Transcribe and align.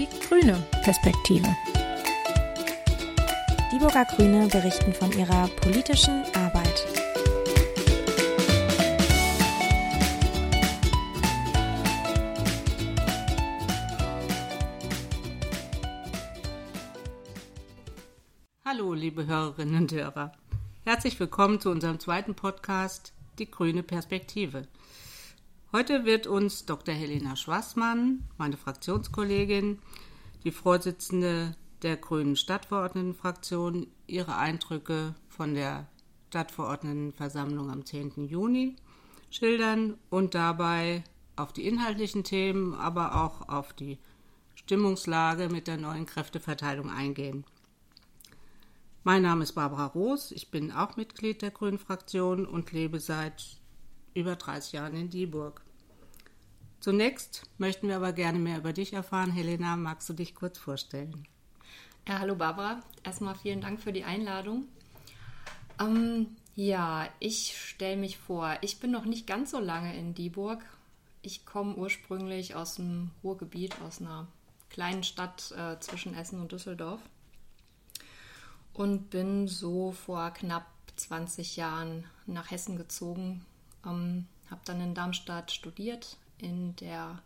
die 0.00 0.08
grüne 0.26 0.66
Perspektive. 0.82 1.46
Die 3.70 3.78
Burger 3.78 4.06
Grüne 4.06 4.46
berichten 4.46 4.94
von 4.94 5.12
ihrer 5.12 5.46
politischen 5.48 6.24
Arbeit. 6.34 6.86
Hallo, 18.64 18.94
liebe 18.94 19.26
Hörerinnen 19.26 19.82
und 19.82 19.92
Hörer. 19.92 20.32
Herzlich 20.84 21.20
willkommen 21.20 21.60
zu 21.60 21.68
unserem 21.70 22.00
zweiten 22.00 22.34
Podcast 22.34 23.12
Die 23.38 23.50
grüne 23.50 23.82
Perspektive. 23.82 24.66
Heute 25.72 26.04
wird 26.04 26.26
uns 26.26 26.66
Dr. 26.66 26.92
Helena 26.92 27.36
Schwassmann, 27.36 28.24
meine 28.38 28.56
Fraktionskollegin, 28.56 29.78
die 30.42 30.50
Vorsitzende 30.50 31.54
der 31.82 31.96
Grünen 31.96 32.34
Stadtverordnetenfraktion, 32.34 33.86
ihre 34.08 34.36
Eindrücke 34.36 35.14
von 35.28 35.54
der 35.54 35.86
Stadtverordnetenversammlung 36.30 37.70
am 37.70 37.86
10. 37.86 38.26
Juni 38.26 38.74
schildern 39.30 39.96
und 40.10 40.34
dabei 40.34 41.04
auf 41.36 41.52
die 41.52 41.68
inhaltlichen 41.68 42.24
Themen, 42.24 42.74
aber 42.74 43.24
auch 43.24 43.48
auf 43.48 43.72
die 43.72 43.98
Stimmungslage 44.56 45.50
mit 45.50 45.68
der 45.68 45.76
neuen 45.76 46.04
Kräfteverteilung 46.04 46.90
eingehen. 46.90 47.44
Mein 49.04 49.22
Name 49.22 49.44
ist 49.44 49.52
Barbara 49.52 49.86
Roos, 49.86 50.32
ich 50.32 50.50
bin 50.50 50.72
auch 50.72 50.96
Mitglied 50.96 51.42
der 51.42 51.52
Grünen 51.52 51.78
Fraktion 51.78 52.44
und 52.44 52.72
lebe 52.72 52.98
seit 52.98 53.59
über 54.14 54.36
30 54.36 54.72
Jahren 54.72 54.94
in 54.94 55.10
Dieburg. 55.10 55.62
Zunächst 56.80 57.42
möchten 57.58 57.88
wir 57.88 57.96
aber 57.96 58.12
gerne 58.12 58.38
mehr 58.38 58.58
über 58.58 58.72
dich 58.72 58.92
erfahren. 58.92 59.30
Helena, 59.30 59.76
magst 59.76 60.08
du 60.08 60.12
dich 60.14 60.34
kurz 60.34 60.58
vorstellen? 60.58 61.26
Ja, 62.08 62.18
hallo 62.18 62.34
Barbara. 62.34 62.80
Erstmal 63.04 63.34
vielen 63.34 63.60
Dank 63.60 63.80
für 63.80 63.92
die 63.92 64.04
Einladung. 64.04 64.64
Ähm, 65.78 66.28
ja, 66.54 67.08
ich 67.18 67.56
stelle 67.56 67.96
mich 67.96 68.18
vor, 68.18 68.56
ich 68.62 68.80
bin 68.80 68.90
noch 68.90 69.04
nicht 69.04 69.26
ganz 69.26 69.50
so 69.50 69.58
lange 69.58 69.96
in 69.96 70.14
Dieburg. 70.14 70.64
Ich 71.22 71.44
komme 71.44 71.74
ursprünglich 71.74 72.54
aus 72.54 72.76
dem 72.76 73.10
Ruhrgebiet, 73.22 73.80
aus 73.82 74.00
einer 74.00 74.26
kleinen 74.70 75.04
Stadt 75.04 75.52
äh, 75.52 75.78
zwischen 75.80 76.14
Essen 76.14 76.40
und 76.40 76.52
Düsseldorf 76.52 77.00
und 78.72 79.10
bin 79.10 79.48
so 79.48 79.92
vor 79.92 80.30
knapp 80.30 80.66
20 80.96 81.56
Jahren 81.56 82.04
nach 82.26 82.50
Hessen 82.50 82.76
gezogen, 82.76 83.44
ähm, 83.84 84.26
habe 84.50 84.60
dann 84.64 84.80
in 84.80 84.94
Darmstadt 84.94 85.52
studiert, 85.52 86.16
in 86.38 86.76
der, 86.76 87.22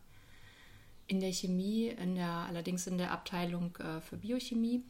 in 1.06 1.20
der 1.20 1.32
Chemie, 1.32 1.88
in 1.88 2.14
der, 2.14 2.30
allerdings 2.30 2.86
in 2.86 2.98
der 2.98 3.12
Abteilung 3.12 3.76
äh, 3.76 4.00
für 4.00 4.16
Biochemie 4.16 4.82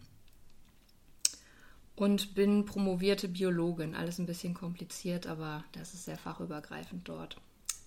und 1.97 2.35
bin 2.35 2.65
promovierte 2.65 3.29
Biologin. 3.29 3.95
Alles 3.95 4.19
ein 4.19 4.27
bisschen 4.27 4.55
kompliziert, 4.55 5.27
aber 5.27 5.65
das 5.73 5.95
ist 5.95 6.05
sehr 6.05 6.19
fachübergreifend 6.19 7.09
dort. 7.09 7.37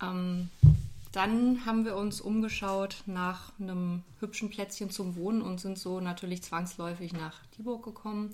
Ähm, 0.02 0.50
dann 1.12 1.66
haben 1.66 1.86
wir 1.86 1.96
uns 1.96 2.22
umgeschaut 2.22 3.04
nach 3.06 3.52
einem 3.60 4.04
hübschen 4.20 4.50
Plätzchen 4.50 4.90
zum 4.90 5.16
Wohnen 5.16 5.42
und 5.42 5.60
sind 5.60 5.78
so 5.78 6.00
natürlich 6.00 6.44
zwangsläufig 6.44 7.14
nach 7.14 7.46
Dieburg 7.58 7.84
gekommen. 7.84 8.34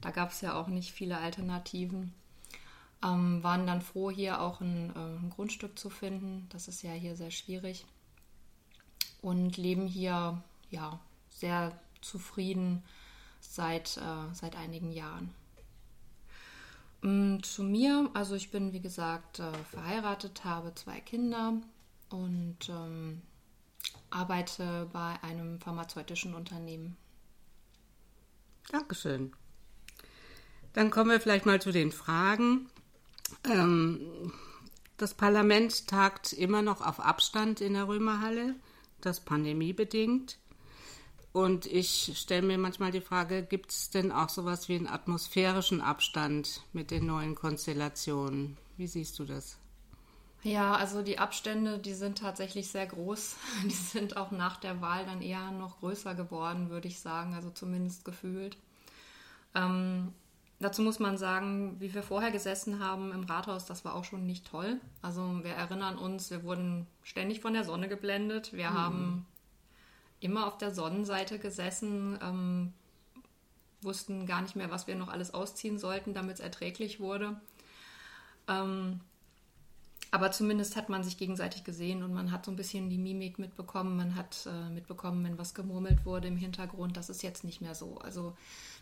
Da 0.00 0.10
gab 0.10 0.30
es 0.30 0.40
ja 0.40 0.54
auch 0.54 0.68
nicht 0.68 0.92
viele 0.92 1.18
Alternativen. 1.18 2.12
Ähm, 3.04 3.42
waren 3.42 3.66
dann 3.66 3.82
froh, 3.82 4.10
hier 4.10 4.40
auch 4.40 4.60
ein, 4.60 4.90
äh, 4.96 4.98
ein, 4.98 5.30
Grundstück 5.30 5.78
zu 5.78 5.90
finden. 5.90 6.46
Das 6.50 6.68
ist 6.68 6.82
ja 6.82 6.92
hier 6.92 7.16
sehr 7.16 7.30
schwierig. 7.30 7.84
Und 9.20 9.56
leben 9.56 9.86
hier 9.86 10.42
ja 10.70 10.98
sehr 11.28 11.78
zufrieden 12.00 12.82
seit, 13.40 13.98
äh, 13.98 14.32
seit 14.34 14.56
einigen 14.56 14.90
Jahren. 14.90 15.34
Und 17.02 17.44
zu 17.44 17.62
mir, 17.62 18.08
also 18.14 18.34
ich 18.34 18.50
bin 18.50 18.72
wie 18.72 18.80
gesagt 18.80 19.38
äh, 19.38 19.52
verheiratet, 19.70 20.42
habe 20.44 20.74
zwei 20.74 21.00
Kinder 21.00 21.52
und 22.08 22.56
ähm, 22.70 23.20
arbeite 24.08 24.88
bei 24.92 25.22
einem 25.22 25.60
pharmazeutischen 25.60 26.34
Unternehmen. 26.34 26.96
Dankeschön. 28.70 29.34
Dann 30.72 30.90
kommen 30.90 31.10
wir 31.10 31.20
vielleicht 31.20 31.44
mal 31.44 31.60
zu 31.60 31.72
den 31.72 31.92
Fragen. 31.92 32.70
Ähm, 33.42 34.32
das 34.96 35.14
Parlament 35.14 35.88
tagt 35.88 36.32
immer 36.32 36.62
noch 36.62 36.80
auf 36.80 37.00
Abstand 37.00 37.60
in 37.60 37.74
der 37.74 37.88
Römerhalle, 37.88 38.54
das 39.00 39.20
pandemiebedingt. 39.20 40.38
Und 41.32 41.66
ich 41.66 42.12
stelle 42.16 42.46
mir 42.46 42.58
manchmal 42.58 42.92
die 42.92 43.00
Frage, 43.00 43.42
gibt 43.42 43.72
es 43.72 43.90
denn 43.90 44.12
auch 44.12 44.28
sowas 44.28 44.68
wie 44.68 44.76
einen 44.76 44.86
atmosphärischen 44.86 45.80
Abstand 45.80 46.62
mit 46.72 46.92
den 46.92 47.06
neuen 47.06 47.34
Konstellationen? 47.34 48.56
Wie 48.76 48.86
siehst 48.86 49.18
du 49.18 49.24
das? 49.24 49.58
Ja, 50.44 50.74
also 50.74 51.02
die 51.02 51.18
Abstände, 51.18 51.78
die 51.78 51.94
sind 51.94 52.18
tatsächlich 52.18 52.68
sehr 52.68 52.86
groß. 52.86 53.36
Die 53.64 53.70
sind 53.70 54.16
auch 54.18 54.30
nach 54.30 54.58
der 54.58 54.80
Wahl 54.82 55.06
dann 55.06 55.22
eher 55.22 55.50
noch 55.50 55.80
größer 55.80 56.14
geworden, 56.14 56.68
würde 56.68 56.86
ich 56.86 57.00
sagen, 57.00 57.34
also 57.34 57.50
zumindest 57.50 58.04
gefühlt. 58.04 58.58
Ähm, 59.54 60.12
Dazu 60.64 60.80
muss 60.80 60.98
man 60.98 61.18
sagen, 61.18 61.76
wie 61.78 61.92
wir 61.92 62.02
vorher 62.02 62.30
gesessen 62.30 62.78
haben 62.82 63.12
im 63.12 63.24
Rathaus, 63.24 63.66
das 63.66 63.84
war 63.84 63.94
auch 63.94 64.04
schon 64.04 64.24
nicht 64.24 64.46
toll. 64.46 64.80
Also 65.02 65.20
wir 65.42 65.50
erinnern 65.50 65.98
uns, 65.98 66.30
wir 66.30 66.42
wurden 66.42 66.86
ständig 67.02 67.40
von 67.40 67.52
der 67.52 67.64
Sonne 67.64 67.86
geblendet. 67.86 68.54
Wir 68.54 68.70
mhm. 68.70 68.74
haben 68.74 69.26
immer 70.20 70.46
auf 70.46 70.56
der 70.56 70.72
Sonnenseite 70.72 71.38
gesessen, 71.38 72.18
ähm, 72.22 72.72
wussten 73.82 74.24
gar 74.24 74.40
nicht 74.40 74.56
mehr, 74.56 74.70
was 74.70 74.86
wir 74.86 74.94
noch 74.94 75.08
alles 75.08 75.34
ausziehen 75.34 75.78
sollten, 75.78 76.14
damit 76.14 76.36
es 76.36 76.40
erträglich 76.40 76.98
wurde. 76.98 77.38
Ähm, 78.48 79.00
aber 80.14 80.30
zumindest 80.30 80.76
hat 80.76 80.88
man 80.90 81.02
sich 81.02 81.16
gegenseitig 81.16 81.64
gesehen 81.64 82.04
und 82.04 82.14
man 82.14 82.30
hat 82.30 82.44
so 82.44 82.52
ein 82.52 82.56
bisschen 82.56 82.88
die 82.88 82.98
Mimik 82.98 83.40
mitbekommen. 83.40 83.96
Man 83.96 84.14
hat 84.14 84.46
äh, 84.46 84.70
mitbekommen, 84.70 85.24
wenn 85.24 85.38
was 85.38 85.54
gemurmelt 85.54 86.06
wurde 86.06 86.28
im 86.28 86.36
Hintergrund. 86.36 86.96
Das 86.96 87.10
ist 87.10 87.24
jetzt 87.24 87.42
nicht 87.42 87.60
mehr 87.60 87.74
so. 87.74 87.98
Also 87.98 88.36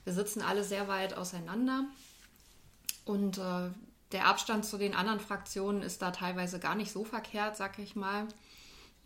wir 0.04 0.12
sitzen 0.12 0.42
alle 0.42 0.62
sehr 0.62 0.88
weit 0.88 1.14
auseinander 1.14 1.86
und 3.06 3.38
äh, 3.38 3.70
der 4.12 4.26
Abstand 4.26 4.66
zu 4.66 4.76
den 4.76 4.94
anderen 4.94 5.20
Fraktionen 5.20 5.80
ist 5.80 6.02
da 6.02 6.10
teilweise 6.10 6.60
gar 6.60 6.74
nicht 6.74 6.92
so 6.92 7.02
verkehrt, 7.02 7.56
sag 7.56 7.78
ich 7.78 7.96
mal. 7.96 8.28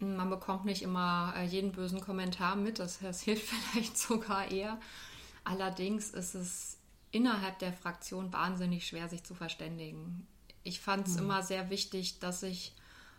Man 0.00 0.28
bekommt 0.28 0.64
nicht 0.64 0.82
immer 0.82 1.32
äh, 1.36 1.44
jeden 1.44 1.70
bösen 1.70 2.00
Kommentar 2.00 2.56
mit, 2.56 2.80
das, 2.80 2.98
das 2.98 3.20
hilft 3.20 3.46
vielleicht 3.70 3.96
sogar 3.96 4.50
eher. 4.50 4.80
Allerdings 5.44 6.10
ist 6.10 6.34
es 6.34 6.78
innerhalb 7.12 7.60
der 7.60 7.72
Fraktion 7.72 8.32
wahnsinnig 8.32 8.84
schwer, 8.84 9.08
sich 9.08 9.22
zu 9.22 9.36
verständigen 9.36 10.26
ich 10.66 10.80
fand 10.80 11.06
es 11.06 11.14
mhm. 11.14 11.20
immer 11.20 11.42
sehr 11.42 11.70
wichtig, 11.70 12.18
dass 12.18 12.42
ich 12.42 12.72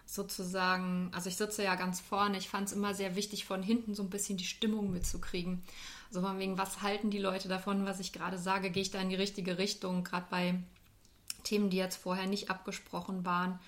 sozusagen, 0.05 1.11
also 1.13 1.29
ich 1.29 1.35
sitze 1.35 1.63
ja 1.63 1.75
ganz 1.75 1.99
vorne, 1.99 2.37
ich 2.37 2.49
fand 2.49 2.67
es 2.67 2.73
immer 2.73 2.93
sehr 2.93 3.15
wichtig, 3.15 3.45
von 3.45 3.61
hinten 3.61 3.93
so 3.93 4.03
ein 4.03 4.09
bisschen 4.09 4.37
die 4.37 4.45
Stimmung 4.45 4.91
mitzukriegen. 4.91 5.63
So 6.09 6.21
von 6.21 6.39
wegen, 6.39 6.57
was 6.57 6.81
halten 6.81 7.09
die 7.09 7.19
Leute 7.19 7.49
davon, 7.49 7.85
was 7.85 7.99
ich 7.99 8.13
gerade 8.13 8.37
sage? 8.37 8.69
Gehe 8.69 8.81
ich 8.81 8.91
da 8.91 9.01
in 9.01 9.09
die 9.09 9.15
richtige 9.15 9.57
Richtung? 9.57 10.05
Gerade 10.05 10.27
bei 10.29 10.59
Themen, 11.43 11.69
die 11.69 11.77
jetzt 11.77 11.97
vorher 11.97 12.27
nicht 12.27 12.49
abgesprochen 12.49 13.25
waren. 13.25 13.59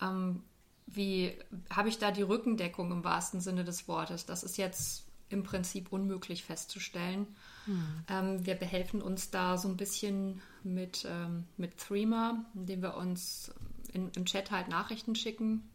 Ähm, 0.00 0.42
wie 0.86 1.36
habe 1.70 1.88
ich 1.88 1.98
da 1.98 2.12
die 2.12 2.22
Rückendeckung 2.22 2.92
im 2.92 3.04
wahrsten 3.04 3.40
Sinne 3.40 3.64
des 3.64 3.88
Wortes? 3.88 4.24
Das 4.24 4.44
ist 4.44 4.56
jetzt 4.56 5.04
im 5.30 5.42
Prinzip 5.42 5.92
unmöglich 5.92 6.44
festzustellen. 6.44 7.26
Mhm. 7.66 8.04
Ähm, 8.08 8.46
wir 8.46 8.54
behelfen 8.54 9.02
uns 9.02 9.30
da 9.30 9.58
so 9.58 9.68
ein 9.68 9.76
bisschen 9.76 10.40
mit, 10.62 11.06
ähm, 11.08 11.44
mit 11.56 11.78
Threema, 11.78 12.44
indem 12.54 12.82
wir 12.82 12.96
uns 12.96 13.52
in, 13.92 14.10
im 14.16 14.24
Chat 14.24 14.50
halt 14.50 14.68
Nachrichten 14.68 15.14
schicken. 15.14 15.68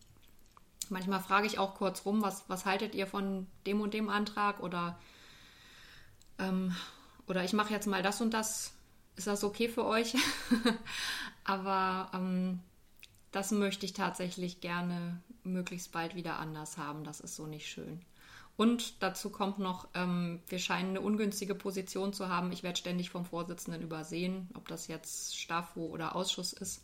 Manchmal 0.90 1.22
frage 1.22 1.48
ich 1.48 1.60
auch 1.60 1.76
kurz 1.76 2.06
rum, 2.06 2.22
was, 2.22 2.46
was 2.48 2.66
haltet 2.66 2.96
ihr 2.96 3.08
von 3.08 3.48
dem 3.66 3.82
und 3.82 3.94
dem 3.94 4.10
Antrag 4.10 4.62
oder, 4.62 5.00
ähm, 6.40 6.76
oder 7.28 7.44
ich 7.44 7.54
mache 7.54 7.74
jetzt 7.74 7.88
mal 7.88 8.04
das 8.04 8.22
und 8.22 8.34
das. 8.34 8.74
Ist 9.16 9.28
das 9.28 9.44
okay 9.44 9.70
für 9.70 9.86
euch? 9.86 10.16
Aber 11.44 12.10
ähm, 12.16 12.60
das 13.32 13.52
möchte 13.52 13.86
ich 13.86 13.94
tatsächlich 13.94 14.60
gerne 14.60 15.22
möglichst 15.44 15.92
bald 15.92 16.16
wieder 16.16 16.40
anders 16.40 16.78
haben. 16.78 17.04
Das 17.04 17.20
ist 17.20 17.36
so 17.36 17.46
nicht 17.46 17.68
schön. 17.68 18.02
Und 18.56 19.02
dazu 19.02 19.32
kommt 19.32 19.58
noch, 19.58 19.88
ähm, 19.96 20.42
wir 20.48 20.60
scheinen 20.60 20.90
eine 20.90 21.02
ungünstige 21.02 21.56
Position 21.56 22.14
zu 22.14 22.30
haben. 22.30 22.52
Ich 22.52 22.62
werde 22.62 22.78
ständig 22.78 23.10
vom 23.10 23.26
Vorsitzenden 23.26 23.82
übersehen, 23.82 24.50
ob 24.54 24.68
das 24.68 24.88
jetzt 24.88 25.36
STAFO 25.36 25.86
oder 25.88 26.16
Ausschuss 26.16 26.54
ist. 26.54 26.84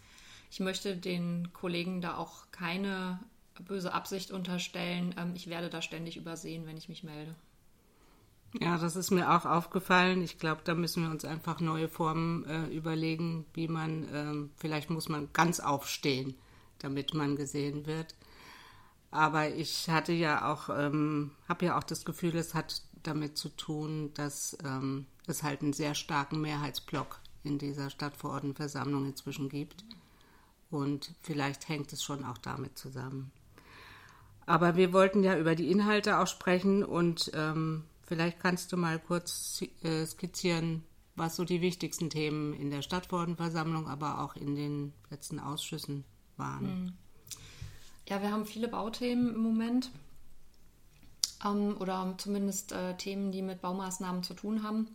Ich 0.49 0.59
möchte 0.59 0.97
den 0.97 1.53
Kollegen 1.53 2.01
da 2.01 2.17
auch 2.17 2.49
keine 2.51 3.19
böse 3.59 3.93
Absicht 3.93 4.31
unterstellen. 4.31 5.13
Ähm, 5.17 5.33
ich 5.35 5.47
werde 5.47 5.69
da 5.69 5.81
ständig 5.81 6.17
übersehen, 6.17 6.65
wenn 6.65 6.77
ich 6.77 6.89
mich 6.89 7.03
melde. 7.03 7.35
Ja, 8.59 8.79
das 8.79 8.95
ist 8.95 9.11
mir 9.11 9.31
auch 9.31 9.45
aufgefallen. 9.45 10.23
Ich 10.23 10.39
glaube, 10.39 10.61
da 10.63 10.73
müssen 10.73 11.03
wir 11.03 11.11
uns 11.11 11.23
einfach 11.23 11.59
neue 11.59 11.87
Formen 11.87 12.45
äh, 12.45 12.65
überlegen, 12.67 13.45
wie 13.53 13.67
man, 13.67 14.07
ähm, 14.11 14.49
vielleicht 14.55 14.89
muss 14.89 15.07
man 15.07 15.29
ganz 15.33 15.59
aufstehen, 15.59 16.33
damit 16.79 17.13
man 17.13 17.35
gesehen 17.35 17.85
wird. 17.85 18.15
Aber 19.11 19.49
ich 19.49 19.89
hatte 19.89 20.13
ja 20.13 20.51
auch, 20.51 20.69
ähm, 20.69 21.31
habe 21.47 21.65
ja 21.65 21.77
auch 21.77 21.83
das 21.83 22.05
Gefühl, 22.05 22.35
es 22.35 22.53
hat 22.53 22.83
damit 23.01 23.37
zu 23.37 23.49
tun, 23.49 24.11
dass 24.13 24.57
ähm, 24.63 25.07
es 25.25 25.43
halt 25.43 25.61
einen 25.61 25.73
sehr 25.73 25.95
starken 25.95 26.41
Mehrheitsblock 26.41 27.19
in 27.43 27.57
dieser 27.57 27.89
Stadtverordnetenversammlung 27.89 29.05
inzwischen 29.05 29.49
gibt. 29.49 29.83
Und 30.69 31.13
vielleicht 31.21 31.67
hängt 31.69 31.91
es 31.93 32.03
schon 32.03 32.23
auch 32.23 32.37
damit 32.37 32.77
zusammen. 32.77 33.31
Aber 34.45 34.75
wir 34.75 34.93
wollten 34.93 35.23
ja 35.23 35.37
über 35.37 35.55
die 35.55 35.71
Inhalte 35.71 36.19
auch 36.19 36.27
sprechen 36.27 36.83
und 36.83 37.31
ähm, 37.33 37.83
vielleicht 38.01 38.39
kannst 38.39 38.71
du 38.71 38.77
mal 38.77 38.99
kurz 38.99 39.63
äh, 39.83 40.05
skizzieren, 40.05 40.83
was 41.15 41.35
so 41.35 41.45
die 41.45 41.61
wichtigsten 41.61 42.09
Themen 42.09 42.53
in 42.53 42.71
der 42.71 42.81
Stadtverordnetenversammlung, 42.81 43.87
aber 43.87 44.21
auch 44.21 44.35
in 44.35 44.55
den 44.55 44.93
letzten 45.09 45.39
Ausschüssen 45.39 46.03
waren. 46.37 46.65
Hm. 46.65 46.93
Ja, 48.09 48.23
wir 48.23 48.31
haben 48.31 48.47
viele 48.47 48.67
Bauthemen 48.67 49.35
im 49.35 49.41
Moment 49.41 49.91
ähm, 51.45 51.77
oder 51.79 52.15
zumindest 52.17 52.71
äh, 52.71 52.97
Themen, 52.97 53.31
die 53.31 53.43
mit 53.43 53.61
Baumaßnahmen 53.61 54.23
zu 54.23 54.33
tun 54.33 54.63
haben. 54.63 54.87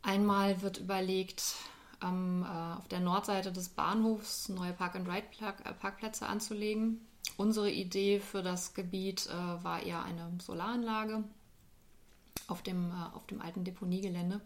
Einmal 0.00 0.62
wird 0.62 0.78
überlegt, 0.78 1.56
ähm, 2.04 2.44
äh, 2.44 2.78
auf 2.78 2.86
der 2.86 3.00
Nordseite 3.00 3.50
des 3.50 3.68
Bahnhofs 3.68 4.48
neue 4.48 4.72
Park-and-Ride-Parkplätze 4.74 6.24
äh, 6.24 6.28
anzulegen. 6.28 7.00
Unsere 7.36 7.68
Idee 7.68 8.20
für 8.20 8.44
das 8.44 8.74
Gebiet 8.74 9.26
äh, 9.26 9.64
war 9.64 9.82
eher 9.82 10.04
eine 10.04 10.30
Solaranlage 10.40 11.24
auf 12.46 12.62
dem, 12.62 12.92
äh, 12.92 13.16
auf 13.16 13.26
dem 13.26 13.40
alten 13.40 13.64
Deponiegelände. 13.64 14.40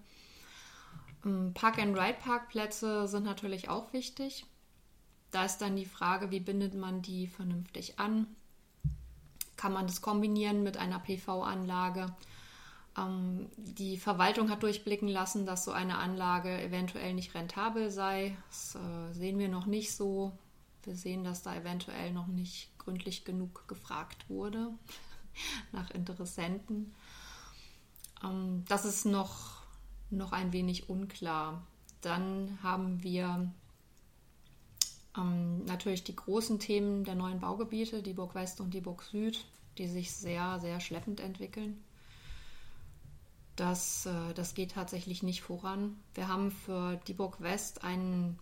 Ähm, 1.23 1.53
Park-and-Ride-Parkplätze 1.53 3.09
sind 3.09 3.25
natürlich 3.25 3.69
auch 3.69 3.93
wichtig. 3.93 4.47
Da 5.31 5.45
ist 5.45 5.59
dann 5.59 5.77
die 5.77 5.85
Frage, 5.85 6.31
wie 6.31 6.41
bindet 6.41 6.75
man 6.75 7.03
die 7.03 7.27
vernünftig 7.27 7.99
an? 7.99 8.27
Kann 9.57 9.73
man 9.73 9.87
das 9.87 10.01
kombinieren 10.01 10.63
mit 10.63 10.77
einer 10.77 10.99
PV-Anlage? 10.99 12.15
Ähm, 12.97 13.49
die 13.57 13.99
Verwaltung 13.99 14.51
hat 14.51 14.63
durchblicken 14.63 15.09
lassen, 15.09 15.47
dass 15.47 15.65
so 15.65 15.73
eine 15.73 15.99
Anlage 15.99 16.61
eventuell 16.63 17.15
nicht 17.15 17.35
rentabel 17.35 17.91
sei. 17.91 18.37
Das 18.49 18.77
äh, 18.77 19.13
sehen 19.13 19.39
wir 19.39 19.49
noch 19.49 19.67
nicht 19.67 19.95
so. 19.95 20.33
Wir 20.85 20.97
sehen, 20.97 21.25
dass 21.25 21.43
da 21.43 21.55
eventuell 21.55 22.13
noch 22.13 22.29
nicht 22.29 22.71
gründlich 22.79 23.25
genug 23.25 23.69
gefragt 23.69 24.29
wurde 24.31 24.71
nach 25.73 25.91
Interessenten. 25.91 26.95
Ähm, 28.25 28.65
das 28.69 28.85
ist 28.85 29.05
noch, 29.05 29.63
noch 30.11 30.33
ein 30.33 30.53
wenig 30.53 30.89
unklar. 30.89 31.63
Dann 32.01 32.59
haben 32.63 33.03
wir 33.03 33.51
ähm, 35.19 35.65
natürlich 35.65 36.05
die 36.05 36.17
großen 36.17 36.59
Themen 36.59 37.05
der 37.05 37.15
neuen 37.15 37.41
Baugebiete, 37.41 38.03
die 38.03 38.13
Burg 38.13 38.35
West 38.35 38.61
und 38.61 38.73
die 38.73 38.81
Burg 38.81 39.03
Süd, 39.03 39.45
die 39.77 39.89
sich 39.89 40.13
sehr, 40.13 40.61
sehr 40.61 40.81
schleppend 40.81 41.21
entwickeln. 41.21 41.83
Das, 43.57 44.07
äh, 44.07 44.35
das 44.35 44.55
geht 44.55 44.73
tatsächlich 44.73 45.23
nicht 45.23 45.43
voran. 45.43 45.99
Wir 46.15 46.29
haben 46.29 46.51
für 46.51 47.01
die 47.09 47.15
Burg 47.15 47.41
West 47.41 47.83
einen, 47.85 48.39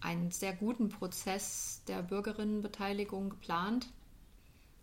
einen 0.00 0.30
sehr 0.30 0.52
guten 0.52 0.90
Prozess 0.90 1.82
der 1.88 2.02
Bürgerinnenbeteiligung 2.02 3.30
geplant, 3.30 3.88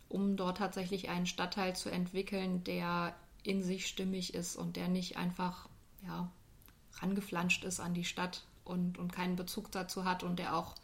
um 0.09 0.35
dort 0.35 0.57
tatsächlich 0.57 1.09
einen 1.09 1.27
Stadtteil 1.27 1.75
zu 1.75 1.89
entwickeln, 1.89 2.63
der 2.63 3.15
in 3.43 3.61
sich 3.61 3.87
stimmig 3.87 4.33
ist 4.33 4.55
und 4.55 4.77
der 4.77 4.87
nicht 4.87 5.17
einfach 5.17 5.67
ja, 6.05 6.31
rangeflanscht 6.93 7.63
ist 7.65 7.79
an 7.79 7.93
die 7.93 8.05
Stadt, 8.05 8.43
und, 8.65 8.97
und 8.97 9.11
keinen 9.11 9.35
Bezug 9.35 9.71
dazu 9.71 10.05
hat 10.05 10.23
und 10.23 10.39
der 10.39 10.55
auch, 10.55 10.75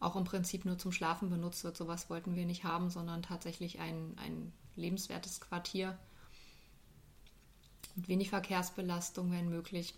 auch 0.00 0.16
im 0.16 0.24
Prinzip 0.24 0.64
nur 0.64 0.78
zum 0.78 0.92
Schlafen 0.92 1.30
benutzt 1.30 1.64
wird. 1.64 1.76
Sowas 1.76 2.10
wollten 2.10 2.36
wir 2.36 2.46
nicht 2.46 2.64
haben, 2.64 2.90
sondern 2.90 3.22
tatsächlich 3.22 3.80
ein, 3.80 4.16
ein 4.18 4.52
lebenswertes 4.74 5.40
Quartier 5.40 5.98
mit 7.94 8.08
wenig 8.08 8.30
Verkehrsbelastung, 8.30 9.32
wenn 9.32 9.48
möglich. 9.48 9.94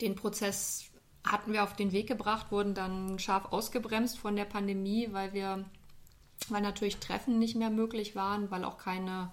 Den 0.00 0.14
Prozess 0.14 0.90
hatten 1.24 1.52
wir 1.52 1.64
auf 1.64 1.74
den 1.74 1.92
Weg 1.92 2.06
gebracht, 2.06 2.52
wurden 2.52 2.74
dann 2.74 3.18
scharf 3.18 3.46
ausgebremst 3.46 4.18
von 4.18 4.36
der 4.36 4.44
Pandemie, 4.44 5.08
weil 5.12 5.32
wir, 5.32 5.64
weil 6.48 6.62
natürlich 6.62 6.98
Treffen 6.98 7.38
nicht 7.38 7.56
mehr 7.56 7.70
möglich 7.70 8.14
waren, 8.14 8.50
weil 8.50 8.64
auch 8.64 8.78
keine 8.78 9.32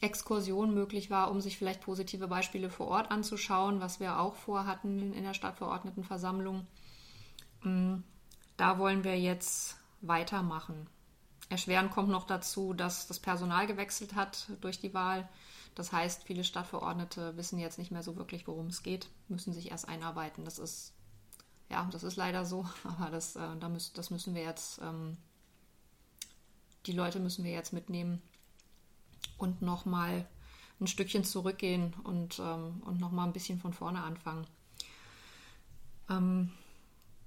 Exkursion 0.00 0.72
möglich 0.74 1.10
war, 1.10 1.30
um 1.30 1.40
sich 1.40 1.58
vielleicht 1.58 1.82
positive 1.82 2.26
Beispiele 2.26 2.70
vor 2.70 2.88
Ort 2.88 3.10
anzuschauen, 3.10 3.80
was 3.80 4.00
wir 4.00 4.18
auch 4.18 4.34
vorhatten 4.34 5.12
in 5.12 5.24
der 5.24 5.34
Stadtverordnetenversammlung. 5.34 6.66
Mm, 7.62 7.96
da 8.56 8.78
wollen 8.78 9.04
wir 9.04 9.18
jetzt 9.18 9.76
weitermachen. 10.00 10.88
Erschwerend 11.50 11.90
kommt 11.90 12.08
noch 12.08 12.26
dazu, 12.26 12.72
dass 12.72 13.08
das 13.08 13.18
Personal 13.18 13.66
gewechselt 13.66 14.14
hat 14.14 14.48
durch 14.60 14.80
die 14.80 14.94
Wahl. 14.94 15.28
Das 15.74 15.92
heißt, 15.92 16.24
viele 16.24 16.44
Stadtverordnete 16.44 17.36
wissen 17.36 17.58
jetzt 17.58 17.78
nicht 17.78 17.90
mehr 17.90 18.02
so 18.02 18.16
wirklich, 18.16 18.46
worum 18.46 18.68
es 18.68 18.82
geht, 18.82 19.08
müssen 19.28 19.52
sich 19.52 19.70
erst 19.70 19.88
einarbeiten. 19.88 20.44
Das 20.44 20.58
ist, 20.58 20.94
ja, 21.68 21.86
das 21.92 22.04
ist 22.04 22.16
leider 22.16 22.46
so, 22.46 22.66
aber 22.84 23.10
das, 23.10 23.36
äh, 23.36 23.48
das 23.94 24.10
müssen 24.10 24.34
wir 24.34 24.42
jetzt, 24.42 24.80
ähm, 24.80 25.18
die 26.86 26.92
Leute 26.92 27.20
müssen 27.20 27.44
wir 27.44 27.52
jetzt 27.52 27.74
mitnehmen 27.74 28.22
und 29.40 29.62
nochmal 29.62 30.26
ein 30.80 30.86
Stückchen 30.86 31.24
zurückgehen 31.24 31.94
und, 32.04 32.38
ähm, 32.38 32.82
und 32.84 33.00
nochmal 33.00 33.26
ein 33.26 33.32
bisschen 33.32 33.58
von 33.58 33.72
vorne 33.72 34.02
anfangen. 34.02 34.46
Ähm, 36.08 36.50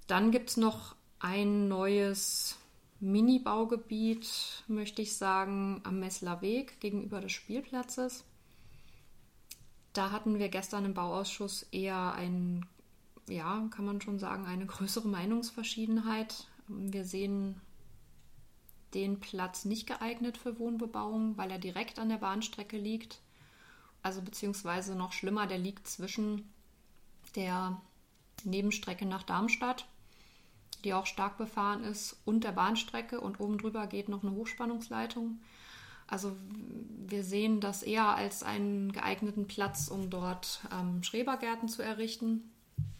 dann 0.06 0.30
gibt 0.30 0.50
es 0.50 0.56
noch 0.56 0.96
ein 1.18 1.68
neues 1.68 2.58
Mini-Baugebiet, 3.00 4.64
möchte 4.66 5.02
ich 5.02 5.16
sagen, 5.16 5.80
am 5.84 6.00
Messler 6.00 6.42
Weg 6.42 6.80
gegenüber 6.80 7.20
des 7.20 7.32
Spielplatzes. 7.32 8.24
Da 9.92 10.10
hatten 10.10 10.38
wir 10.38 10.48
gestern 10.48 10.84
im 10.84 10.94
Bauausschuss 10.94 11.62
eher 11.70 12.14
ein, 12.14 12.66
ja, 13.28 13.66
kann 13.70 13.84
man 13.84 14.00
schon 14.00 14.18
sagen, 14.18 14.44
eine 14.46 14.66
größere 14.66 15.08
Meinungsverschiedenheit. 15.08 16.48
Wir 16.66 17.04
sehen 17.04 17.60
den 18.94 19.20
Platz 19.20 19.64
nicht 19.64 19.86
geeignet 19.86 20.38
für 20.38 20.58
Wohnbebauung, 20.58 21.36
weil 21.36 21.50
er 21.50 21.58
direkt 21.58 21.98
an 21.98 22.08
der 22.08 22.18
Bahnstrecke 22.18 22.78
liegt. 22.78 23.20
Also 24.02 24.22
beziehungsweise 24.22 24.94
noch 24.94 25.12
schlimmer, 25.12 25.46
der 25.46 25.58
liegt 25.58 25.88
zwischen 25.88 26.52
der 27.36 27.80
Nebenstrecke 28.44 29.06
nach 29.06 29.22
Darmstadt, 29.22 29.86
die 30.84 30.94
auch 30.94 31.06
stark 31.06 31.38
befahren 31.38 31.82
ist, 31.82 32.20
und 32.24 32.44
der 32.44 32.52
Bahnstrecke 32.52 33.20
und 33.20 33.40
oben 33.40 33.58
drüber 33.58 33.86
geht 33.86 34.08
noch 34.08 34.22
eine 34.22 34.32
Hochspannungsleitung. 34.32 35.40
Also 36.06 36.36
wir 37.06 37.24
sehen 37.24 37.60
das 37.60 37.82
eher 37.82 38.08
als 38.08 38.42
einen 38.42 38.92
geeigneten 38.92 39.46
Platz, 39.46 39.88
um 39.88 40.10
dort 40.10 40.60
ähm, 40.70 41.02
Schrebergärten 41.02 41.68
zu 41.68 41.82
errichten. 41.82 42.50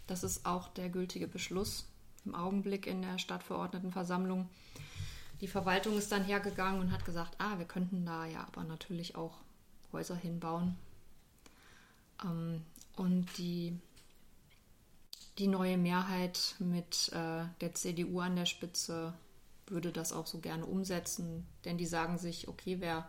Das 0.06 0.24
ist 0.24 0.46
auch 0.46 0.68
der 0.68 0.88
gültige 0.88 1.28
Beschluss 1.28 1.86
im 2.24 2.34
Augenblick 2.34 2.86
in 2.86 3.02
der 3.02 3.18
Stadtverordnetenversammlung. 3.18 4.48
Die 5.44 5.48
Verwaltung 5.48 5.98
ist 5.98 6.10
dann 6.10 6.24
hergegangen 6.24 6.80
und 6.80 6.90
hat 6.90 7.04
gesagt, 7.04 7.34
ah, 7.36 7.58
wir 7.58 7.66
könnten 7.66 8.06
da 8.06 8.24
ja 8.24 8.46
aber 8.46 8.64
natürlich 8.64 9.14
auch 9.14 9.36
Häuser 9.92 10.16
hinbauen. 10.16 10.74
Ähm, 12.24 12.62
und 12.96 13.26
die, 13.36 13.78
die 15.36 15.46
neue 15.46 15.76
Mehrheit 15.76 16.54
mit 16.60 17.10
äh, 17.12 17.44
der 17.60 17.74
CDU 17.74 18.20
an 18.20 18.36
der 18.36 18.46
Spitze 18.46 19.12
würde 19.66 19.92
das 19.92 20.14
auch 20.14 20.26
so 20.26 20.38
gerne 20.38 20.64
umsetzen, 20.64 21.46
denn 21.66 21.76
die 21.76 21.84
sagen 21.84 22.16
sich, 22.16 22.48
okay, 22.48 22.80
wer 22.80 23.06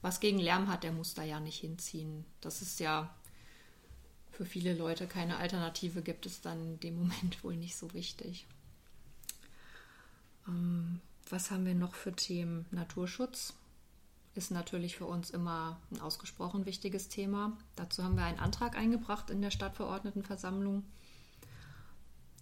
was 0.00 0.18
gegen 0.20 0.38
Lärm 0.38 0.68
hat, 0.68 0.82
der 0.82 0.92
muss 0.92 1.12
da 1.12 1.24
ja 1.24 1.40
nicht 1.40 1.60
hinziehen. 1.60 2.24
Das 2.40 2.62
ist 2.62 2.80
ja 2.80 3.14
für 4.30 4.46
viele 4.46 4.72
Leute 4.72 5.06
keine 5.06 5.36
Alternative, 5.36 6.00
gibt 6.00 6.24
es 6.24 6.40
dann 6.40 6.58
in 6.58 6.80
dem 6.80 6.96
Moment 6.96 7.44
wohl 7.44 7.54
nicht 7.54 7.76
so 7.76 7.92
wichtig. 7.92 8.46
Ähm, 10.48 11.02
was 11.30 11.50
haben 11.50 11.66
wir 11.66 11.74
noch 11.74 11.94
für 11.94 12.12
Themen? 12.12 12.66
Naturschutz 12.70 13.54
ist 14.34 14.50
natürlich 14.50 14.96
für 14.96 15.06
uns 15.06 15.30
immer 15.30 15.80
ein 15.90 16.00
ausgesprochen 16.00 16.66
wichtiges 16.66 17.08
Thema. 17.08 17.56
Dazu 17.74 18.04
haben 18.04 18.16
wir 18.16 18.24
einen 18.24 18.38
Antrag 18.38 18.76
eingebracht 18.76 19.30
in 19.30 19.40
der 19.40 19.50
Stadtverordnetenversammlung, 19.50 20.84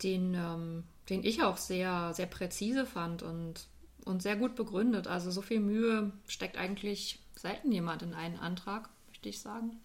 den, 0.02 0.34
ähm, 0.34 0.84
den 1.08 1.22
ich 1.22 1.42
auch 1.42 1.56
sehr, 1.56 2.12
sehr 2.12 2.26
präzise 2.26 2.84
fand 2.84 3.22
und, 3.22 3.68
und 4.04 4.22
sehr 4.22 4.36
gut 4.36 4.56
begründet. 4.56 5.06
Also 5.06 5.30
so 5.30 5.40
viel 5.40 5.60
Mühe 5.60 6.12
steckt 6.26 6.56
eigentlich 6.56 7.20
selten 7.36 7.70
jemand 7.70 8.02
in 8.02 8.12
einen 8.12 8.38
Antrag, 8.38 8.90
möchte 9.08 9.28
ich 9.28 9.40
sagen. 9.40 9.80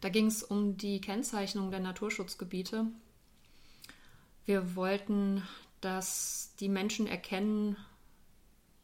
Da 0.00 0.08
ging 0.08 0.26
es 0.26 0.42
um 0.42 0.76
die 0.76 1.00
Kennzeichnung 1.00 1.70
der 1.70 1.80
Naturschutzgebiete. 1.80 2.86
Wir 4.44 4.76
wollten 4.76 5.42
dass 5.84 6.54
die 6.60 6.68
Menschen 6.68 7.06
erkennen, 7.06 7.76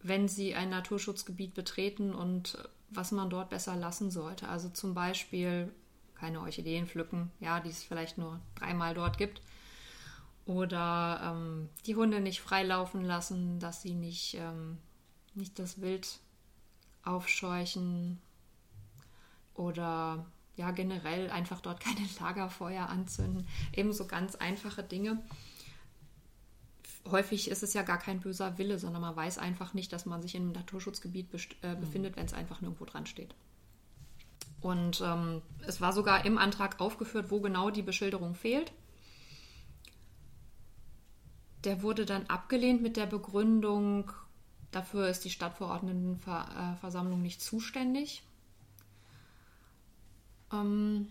wenn 0.02 0.28
sie 0.28 0.54
ein 0.54 0.70
Naturschutzgebiet 0.70 1.54
betreten 1.54 2.14
und 2.14 2.58
was 2.90 3.12
man 3.12 3.30
dort 3.30 3.50
besser 3.50 3.76
lassen 3.76 4.10
sollte. 4.10 4.48
Also 4.48 4.68
zum 4.68 4.94
Beispiel 4.94 5.72
keine 6.14 6.40
Orchideen 6.40 6.86
pflücken, 6.86 7.30
ja, 7.40 7.60
die 7.60 7.70
es 7.70 7.82
vielleicht 7.82 8.18
nur 8.18 8.40
dreimal 8.54 8.94
dort 8.94 9.16
gibt. 9.16 9.40
Oder 10.44 11.20
ähm, 11.24 11.68
die 11.86 11.96
Hunde 11.96 12.20
nicht 12.20 12.40
freilaufen 12.40 13.04
lassen, 13.04 13.60
dass 13.60 13.82
sie 13.82 13.94
nicht, 13.94 14.34
ähm, 14.34 14.78
nicht 15.34 15.58
das 15.58 15.80
Wild 15.80 16.18
aufscheuchen. 17.04 18.20
Oder 19.54 20.26
ja, 20.56 20.70
generell 20.72 21.30
einfach 21.30 21.60
dort 21.60 21.80
keine 21.80 22.06
Lagerfeuer 22.20 22.88
anzünden. 22.88 23.46
Ebenso 23.72 24.06
ganz 24.06 24.34
einfache 24.34 24.82
Dinge. 24.82 25.22
Häufig 27.08 27.50
ist 27.50 27.62
es 27.62 27.72
ja 27.74 27.82
gar 27.82 27.98
kein 27.98 28.20
böser 28.20 28.58
Wille, 28.58 28.78
sondern 28.78 29.02
man 29.02 29.16
weiß 29.16 29.38
einfach 29.38 29.74
nicht, 29.74 29.92
dass 29.92 30.06
man 30.06 30.22
sich 30.22 30.34
in 30.34 30.42
einem 30.42 30.52
Naturschutzgebiet 30.52 31.28
äh, 31.62 31.74
befindet, 31.74 32.12
mhm. 32.12 32.20
wenn 32.20 32.26
es 32.26 32.34
einfach 32.34 32.60
nirgendwo 32.60 32.84
dran 32.84 33.06
steht. 33.06 33.34
Und 34.60 35.00
ähm, 35.00 35.42
es 35.66 35.80
war 35.80 35.92
sogar 35.92 36.24
im 36.24 36.36
Antrag 36.36 36.80
aufgeführt, 36.80 37.30
wo 37.30 37.40
genau 37.40 37.70
die 37.70 37.82
Beschilderung 37.82 38.34
fehlt. 38.34 38.72
Der 41.64 41.82
wurde 41.82 42.06
dann 42.06 42.26
abgelehnt 42.26 42.82
mit 42.82 42.96
der 42.96 43.06
Begründung, 43.06 44.12
dafür 44.70 45.08
ist 45.08 45.24
die 45.24 45.30
Stadtverordnetenversammlung 45.30 47.20
nicht 47.20 47.42
zuständig. 47.42 48.22
Ähm, 50.52 51.08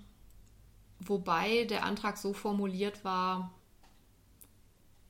wobei 1.00 1.66
der 1.66 1.84
Antrag 1.86 2.18
so 2.18 2.34
formuliert 2.34 3.04
war, 3.04 3.52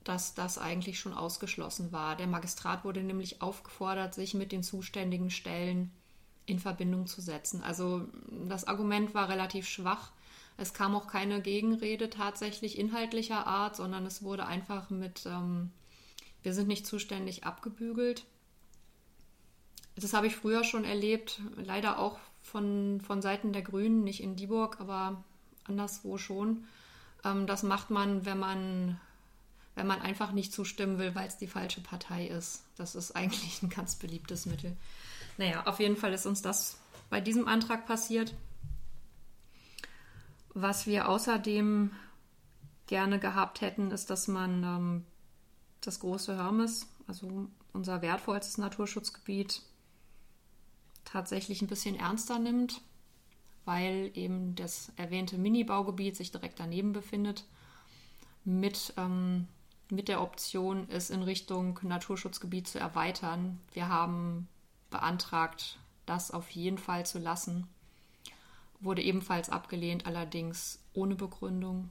dass 0.04 0.34
das 0.34 0.58
eigentlich 0.58 1.00
schon 1.00 1.14
ausgeschlossen 1.14 1.92
war. 1.92 2.16
Der 2.16 2.28
Magistrat 2.28 2.84
wurde 2.84 3.02
nämlich 3.02 3.42
aufgefordert, 3.42 4.14
sich 4.14 4.34
mit 4.34 4.52
den 4.52 4.64
zuständigen 4.64 5.30
Stellen 5.30 5.92
in 6.46 6.60
Verbindung 6.60 7.06
zu 7.06 7.22
setzen. 7.22 7.62
Also 7.62 8.08
das 8.48 8.66
Argument 8.66 9.14
war 9.14 9.30
relativ 9.30 9.68
schwach. 9.68 10.12
Es 10.58 10.74
kam 10.74 10.96
auch 10.96 11.08
keine 11.08 11.42
Gegenrede 11.42 12.10
tatsächlich 12.10 12.78
inhaltlicher 12.78 13.46
Art, 13.46 13.76
sondern 13.76 14.06
es 14.06 14.24
wurde 14.24 14.46
einfach 14.46 14.90
mit 14.90 15.26
ähm, 15.26 15.72
wir 16.44 16.54
sind 16.54 16.68
nicht 16.68 16.86
zuständig 16.86 17.44
abgebügelt. 17.44 18.26
Das 19.96 20.14
habe 20.14 20.28
ich 20.28 20.36
früher 20.36 20.64
schon 20.64 20.86
erlebt, 20.86 21.42
leider 21.58 22.00
auch 22.00 22.20
von, 22.42 23.02
von 23.02 23.22
Seiten 23.22 23.52
der 23.52 23.62
Grünen, 23.62 24.04
nicht 24.04 24.24
in 24.24 24.36
Dieburg, 24.36 24.80
aber 24.80 25.24
anderswo 25.66 26.18
schon. 26.18 26.66
Ähm, 27.26 27.48
das 27.48 27.64
macht 27.64 27.90
man, 27.90 28.26
wenn 28.26 28.40
man, 28.40 29.02
wenn 29.80 29.88
man 29.88 30.02
einfach 30.02 30.34
nicht 30.34 30.52
zustimmen 30.52 31.00
will, 31.00 31.16
weil 31.16 31.30
es 31.30 31.38
die 31.38 31.48
falsche 31.48 31.80
Partei 31.80 32.28
ist. 32.28 32.64
Das 32.76 32.96
ist 32.96 33.16
eigentlich 33.16 33.64
ein 33.64 33.70
ganz 33.70 33.96
beliebtes 33.96 34.46
Mittel. 34.46 34.76
Naja, 35.38 35.66
auf 35.66 35.80
jeden 35.80 35.96
Fall 35.96 36.12
ist 36.12 36.26
uns 36.26 36.42
das 36.42 36.78
bei 37.10 37.22
diesem 37.22 37.48
Antrag 37.48 37.86
passiert. 37.86 38.36
Was 40.54 40.86
wir 40.86 41.08
außerdem 41.08 41.92
gerne 42.88 43.20
gehabt 43.20 43.62
hätten, 43.62 43.92
ist, 43.92 44.10
dass 44.10 44.28
man 44.28 44.64
ähm, 44.64 45.06
das 45.80 46.02
große 46.02 46.36
Hermes, 46.36 46.86
also 47.08 47.48
unser 47.72 48.02
wertvollstes 48.02 48.58
Naturschutzgebiet, 48.58 49.62
tatsächlich 51.06 51.62
ein 51.62 51.68
bisschen 51.68 51.96
ernster 51.96 52.38
nimmt, 52.38 52.82
weil 53.64 54.12
eben 54.14 54.56
das 54.56 54.92
erwähnte 54.98 55.38
Mini-Baugebiet 55.38 56.18
sich 56.18 56.32
direkt 56.32 56.60
daneben 56.60 56.92
befindet, 56.92 57.46
mit, 58.44 58.94
ähm, 58.98 59.48
mit 59.90 60.08
der 60.08 60.22
Option, 60.22 60.88
es 60.90 61.10
in 61.10 61.24
Richtung 61.24 61.80
Naturschutzgebiet 61.82 62.68
zu 62.68 62.80
erweitern. 62.80 63.60
Wir 63.74 63.88
haben 63.88 64.48
beantragt, 64.90 65.80
das 66.06 66.32
auf 66.32 66.50
jeden 66.52 66.78
Fall 66.78 67.06
zu 67.06 67.20
lassen. 67.20 67.68
Wurde 68.80 69.02
ebenfalls 69.02 69.50
abgelehnt, 69.50 70.06
allerdings 70.06 70.80
ohne 70.94 71.16
Begründung. 71.16 71.90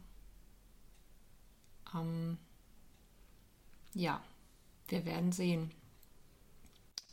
Ähm, 1.94 2.38
ja, 3.94 4.22
wir 4.88 5.04
werden 5.04 5.32
sehen, 5.32 5.70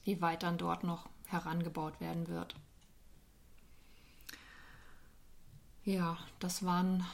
wie 0.04 0.22
weit 0.22 0.44
dann 0.44 0.58
dort 0.58 0.84
noch 0.84 1.10
herangebaut 1.28 2.00
werden 2.00 2.28
wird. 2.28 2.56
Ja, 5.84 6.18
das 6.40 6.66
waren 6.66 7.06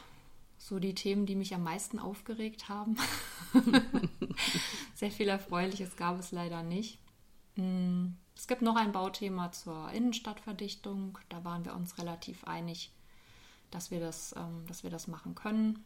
so 0.61 0.77
die 0.77 0.93
Themen, 0.93 1.25
die 1.25 1.35
mich 1.35 1.55
am 1.55 1.63
meisten 1.63 1.97
aufgeregt 1.97 2.69
haben. 2.69 2.95
Sehr 4.95 5.11
viel 5.11 5.27
Erfreuliches 5.27 5.95
gab 5.95 6.19
es 6.19 6.31
leider 6.31 6.61
nicht. 6.61 6.99
Hm. 7.55 8.15
Es 8.35 8.47
gibt 8.47 8.61
noch 8.61 8.75
ein 8.75 8.91
Bauthema 8.91 9.51
zur 9.51 9.91
Innenstadtverdichtung. 9.91 11.17
Da 11.29 11.43
waren 11.43 11.65
wir 11.65 11.75
uns 11.75 11.97
relativ 11.97 12.43
einig, 12.45 12.91
dass 13.71 13.91
wir 13.91 13.99
das, 13.99 14.33
ähm, 14.37 14.65
dass 14.67 14.83
wir 14.83 14.89
das 14.89 15.07
machen 15.07 15.35
können. 15.35 15.83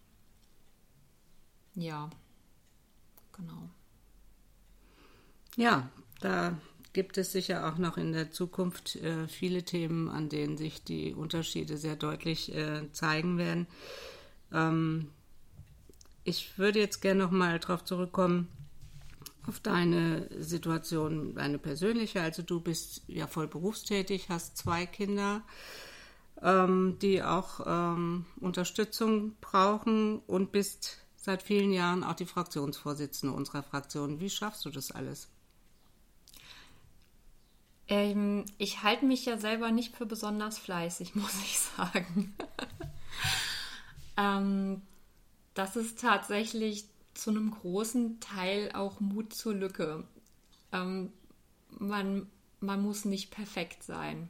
Ja, 1.73 2.09
genau. 3.33 3.69
Ja, 5.57 5.89
da 6.19 6.57
gibt 6.93 7.17
es 7.17 7.31
sicher 7.31 7.67
auch 7.67 7.77
noch 7.77 7.97
in 7.97 8.11
der 8.11 8.31
Zukunft 8.31 8.95
äh, 8.97 9.27
viele 9.27 9.63
Themen, 9.63 10.09
an 10.09 10.29
denen 10.29 10.57
sich 10.57 10.83
die 10.83 11.13
Unterschiede 11.13 11.77
sehr 11.77 11.95
deutlich 11.95 12.53
äh, 12.53 12.91
zeigen 12.91 13.37
werden. 13.37 13.67
Ähm, 14.55 15.11
ich 16.23 16.57
würde 16.57 16.79
jetzt 16.79 17.01
gerne 17.01 17.23
noch 17.23 17.31
mal 17.31 17.59
darauf 17.59 17.83
zurückkommen, 17.83 18.47
auf 19.47 19.59
deine 19.59 20.27
Situation, 20.41 21.35
deine 21.35 21.59
persönliche. 21.59 22.21
Also 22.21 22.41
du 22.41 22.59
bist 22.59 23.03
ja 23.07 23.27
voll 23.27 23.47
berufstätig, 23.47 24.29
hast 24.29 24.57
zwei 24.57 24.87
Kinder, 24.87 25.43
ähm, 26.41 26.97
die 26.99 27.21
auch 27.21 27.59
ähm, 27.65 28.25
Unterstützung 28.39 29.35
brauchen 29.41 30.19
und 30.25 30.51
bist 30.51 30.97
seit 31.15 31.43
vielen 31.43 31.71
Jahren 31.71 32.03
auch 32.03 32.15
die 32.15 32.25
Fraktionsvorsitzende 32.25 33.35
unserer 33.35 33.61
Fraktion. 33.61 34.19
Wie 34.19 34.29
schaffst 34.29 34.65
du 34.65 34.71
das 34.71 34.91
alles? 34.91 35.29
Ähm, 37.87 38.45
ich 38.57 38.81
halte 38.81 39.05
mich 39.05 39.25
ja 39.25 39.37
selber 39.37 39.69
nicht 39.71 39.95
für 39.95 40.07
besonders 40.07 40.57
fleißig, 40.57 41.13
muss 41.15 41.35
ich 41.43 41.59
sagen. 41.59 42.33
Ähm, 44.17 44.81
das 45.53 45.75
ist 45.75 45.99
tatsächlich 45.99 46.85
zu 47.13 47.29
einem 47.29 47.51
großen 47.51 48.19
Teil 48.19 48.71
auch 48.73 48.99
Mut 48.99 49.33
zur 49.33 49.53
Lücke. 49.53 50.03
Ähm, 50.71 51.11
man, 51.69 52.27
man 52.59 52.81
muss 52.81 53.05
nicht 53.05 53.31
perfekt 53.31 53.83
sein. 53.83 54.29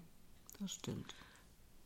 Das 0.60 0.74
stimmt. 0.74 1.15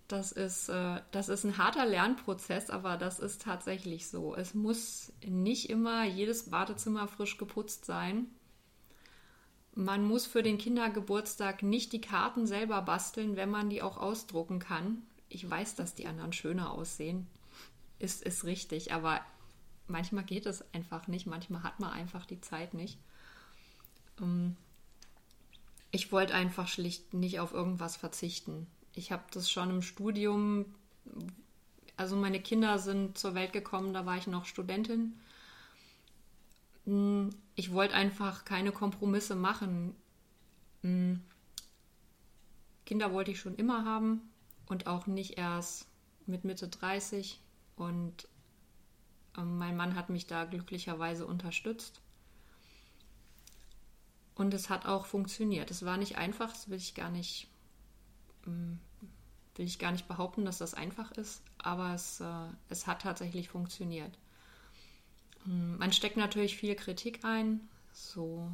Das 0.07 0.31
ist, 0.31 0.69
äh, 0.69 1.01
das 1.11 1.29
ist 1.29 1.43
ein 1.43 1.57
harter 1.57 1.85
Lernprozess, 1.85 2.69
aber 2.69 2.97
das 2.97 3.19
ist 3.19 3.43
tatsächlich 3.43 4.07
so. 4.07 4.35
Es 4.35 4.53
muss 4.53 5.13
nicht 5.25 5.69
immer 5.69 6.03
jedes 6.03 6.49
Badezimmer 6.49 7.07
frisch 7.07 7.37
geputzt 7.37 7.85
sein. 7.85 8.27
Man 9.75 10.03
muss 10.03 10.25
für 10.25 10.43
den 10.43 10.57
Kindergeburtstag 10.57 11.61
nicht 11.63 11.93
die 11.93 12.01
Karten 12.01 12.47
selber 12.47 12.81
basteln, 12.81 13.35
wenn 13.35 13.51
man 13.51 13.69
die 13.69 13.81
auch 13.81 13.97
ausdrucken 13.97 14.59
kann. 14.59 15.03
Ich 15.29 15.47
weiß, 15.47 15.75
dass 15.75 15.93
die 15.93 16.07
anderen 16.07 16.33
schöner 16.33 16.71
aussehen. 16.71 17.27
Ist, 17.99 18.23
ist 18.23 18.45
richtig, 18.45 18.93
aber 18.93 19.21
manchmal 19.87 20.23
geht 20.23 20.45
es 20.45 20.63
einfach 20.73 21.07
nicht, 21.07 21.25
manchmal 21.25 21.63
hat 21.63 21.79
man 21.79 21.91
einfach 21.91 22.25
die 22.25 22.41
Zeit 22.41 22.73
nicht. 22.73 22.97
Ähm, 24.21 24.55
ich 25.91 26.11
wollte 26.11 26.33
einfach 26.33 26.67
schlicht 26.67 27.13
nicht 27.13 27.39
auf 27.39 27.53
irgendwas 27.53 27.97
verzichten. 27.97 28.67
Ich 28.93 29.11
habe 29.11 29.23
das 29.31 29.49
schon 29.49 29.69
im 29.69 29.81
Studium, 29.81 30.65
also 31.97 32.15
meine 32.15 32.41
Kinder 32.41 32.79
sind 32.79 33.17
zur 33.17 33.35
Welt 33.35 33.53
gekommen, 33.53 33.93
da 33.93 34.05
war 34.05 34.17
ich 34.17 34.27
noch 34.27 34.45
Studentin. 34.45 35.19
Hm, 36.85 37.29
ich 37.55 37.73
wollte 37.73 37.95
einfach 37.95 38.45
keine 38.45 38.71
Kompromisse 38.71 39.35
machen. 39.35 39.95
Hm, 40.83 41.21
Kinder 42.85 43.11
wollte 43.13 43.31
ich 43.31 43.39
schon 43.39 43.55
immer 43.55 43.85
haben 43.85 44.21
und 44.67 44.87
auch 44.87 45.05
nicht 45.05 45.37
erst 45.37 45.87
mit 46.25 46.43
Mitte 46.43 46.67
30. 46.67 47.39
Und 47.79 48.27
ähm, 49.37 49.57
mein 49.57 49.77
Mann 49.77 49.95
hat 49.95 50.09
mich 50.09 50.27
da 50.27 50.43
glücklicherweise 50.43 51.25
unterstützt. 51.25 52.01
Und 54.35 54.53
es 54.53 54.69
hat 54.69 54.85
auch 54.85 55.05
funktioniert. 55.05 55.71
Es 55.71 55.85
war 55.85 55.95
nicht 55.95 56.17
einfach, 56.17 56.51
das 56.51 56.69
will 56.69 56.77
ich 56.77 56.93
gar 56.93 57.09
nicht, 57.09 57.47
ähm, 58.45 58.79
will 59.55 59.65
ich 59.65 59.79
gar 59.79 59.93
nicht 59.93 60.09
behaupten, 60.09 60.43
dass 60.43 60.57
das 60.57 60.73
einfach 60.73 61.11
ist, 61.13 61.41
aber 61.57 61.93
es, 61.93 62.19
äh, 62.19 62.47
es 62.67 62.85
hat 62.85 63.01
tatsächlich 63.01 63.47
funktioniert. 63.47 64.17
Ähm, 65.45 65.77
man 65.77 65.93
steckt 65.93 66.17
natürlich 66.17 66.57
viel 66.57 66.75
Kritik 66.75 67.23
ein, 67.23 67.61
so 67.93 68.51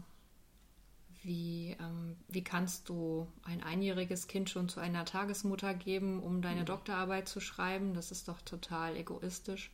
wie, 1.25 1.75
ähm, 1.79 2.15
wie 2.27 2.43
kannst 2.43 2.87
du 2.87 3.27
ein 3.43 3.63
einjähriges 3.63 4.27
Kind 4.27 4.49
schon 4.49 4.69
zu 4.69 4.79
einer 4.79 5.05
Tagesmutter 5.05 5.73
geben, 5.73 6.21
um 6.21 6.41
deine 6.41 6.61
mhm. 6.61 6.65
Doktorarbeit 6.65 7.27
zu 7.27 7.39
schreiben? 7.39 7.93
Das 7.93 8.11
ist 8.11 8.27
doch 8.27 8.41
total 8.41 8.95
egoistisch. 8.95 9.71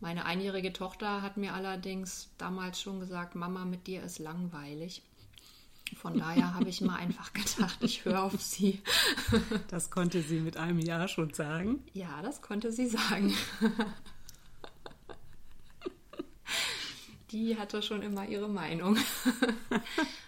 Meine 0.00 0.24
einjährige 0.26 0.72
Tochter 0.72 1.22
hat 1.22 1.36
mir 1.36 1.54
allerdings 1.54 2.30
damals 2.36 2.80
schon 2.80 2.98
gesagt, 3.00 3.36
Mama, 3.36 3.64
mit 3.64 3.86
dir 3.86 4.02
ist 4.02 4.18
langweilig. 4.18 5.02
Von 5.96 6.18
daher 6.18 6.54
habe 6.54 6.68
ich 6.68 6.80
mal 6.80 6.96
einfach 6.96 7.32
gedacht, 7.34 7.78
ich 7.80 8.04
höre 8.04 8.24
auf 8.24 8.42
sie. 8.42 8.82
Das 9.68 9.90
konnte 9.90 10.22
sie 10.22 10.40
mit 10.40 10.56
einem 10.56 10.78
Jahr 10.78 11.08
schon 11.08 11.32
sagen? 11.32 11.84
Ja, 11.92 12.22
das 12.22 12.42
konnte 12.42 12.72
sie 12.72 12.86
sagen. 12.86 13.32
die 17.30 17.56
hatte 17.56 17.82
schon 17.82 18.02
immer 18.02 18.26
ihre 18.26 18.48
Meinung. 18.48 18.96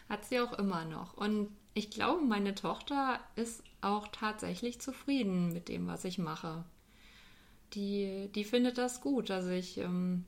Hat 0.09 0.25
sie 0.25 0.41
auch 0.41 0.53
immer 0.59 0.85
noch. 0.85 1.15
Und 1.15 1.49
ich 1.75 1.91
glaube, 1.91 2.25
meine 2.25 2.55
Tochter 2.55 3.21
ist 3.35 3.63
auch 3.81 4.09
tatsächlich 4.09 4.81
zufrieden 4.81 5.53
mit 5.53 5.69
dem, 5.69 5.87
was 5.87 6.05
ich 6.05 6.19
mache. 6.19 6.65
Die, 7.75 8.31
die 8.35 8.45
findet 8.45 8.79
das 8.79 9.01
gut, 9.01 9.29
dass 9.29 9.47
ich 9.47 9.79
ähm, 9.79 10.25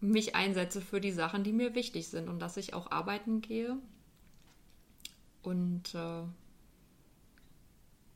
mich 0.00 0.34
einsetze 0.34 0.80
für 0.80 1.00
die 1.00 1.12
Sachen, 1.12 1.44
die 1.44 1.52
mir 1.52 1.74
wichtig 1.74 2.08
sind 2.08 2.28
und 2.28 2.40
dass 2.40 2.56
ich 2.56 2.74
auch 2.74 2.90
arbeiten 2.90 3.40
gehe. 3.40 3.78
Und, 5.42 5.94
äh, 5.94 6.22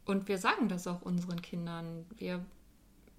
und 0.04 0.28
wir 0.28 0.38
sagen 0.38 0.68
das 0.68 0.87
auch 0.87 1.02
unseren 1.02 1.40
Kindern. 1.40 2.04
Wir, 2.16 2.44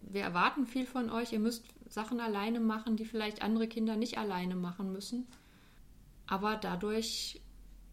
wir 0.01 0.21
erwarten 0.21 0.67
viel 0.67 0.85
von 0.85 1.09
euch. 1.09 1.33
Ihr 1.33 1.39
müsst 1.39 1.65
Sachen 1.87 2.19
alleine 2.19 2.59
machen, 2.59 2.97
die 2.97 3.05
vielleicht 3.05 3.41
andere 3.41 3.67
Kinder 3.67 3.95
nicht 3.95 4.17
alleine 4.17 4.55
machen 4.55 4.91
müssen. 4.91 5.25
Aber 6.27 6.57
dadurch 6.57 7.41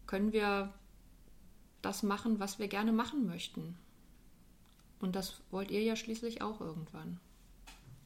können 0.09 0.33
wir 0.33 0.73
das 1.83 2.01
machen, 2.01 2.39
was 2.39 2.57
wir 2.57 2.67
gerne 2.67 2.91
machen 2.91 3.27
möchten. 3.27 3.77
Und 4.99 5.15
das 5.15 5.39
wollt 5.51 5.69
ihr 5.69 5.83
ja 5.83 5.95
schließlich 5.95 6.41
auch 6.41 6.61
irgendwann. 6.61 7.19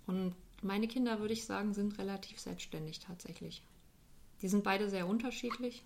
Und 0.05 0.35
meine 0.61 0.89
Kinder, 0.89 1.21
würde 1.21 1.33
ich 1.33 1.45
sagen, 1.45 1.73
sind 1.73 1.97
relativ 1.97 2.41
selbstständig 2.41 2.99
tatsächlich. 2.99 3.63
Die 4.41 4.49
sind 4.49 4.65
beide 4.65 4.89
sehr 4.89 5.07
unterschiedlich. 5.07 5.85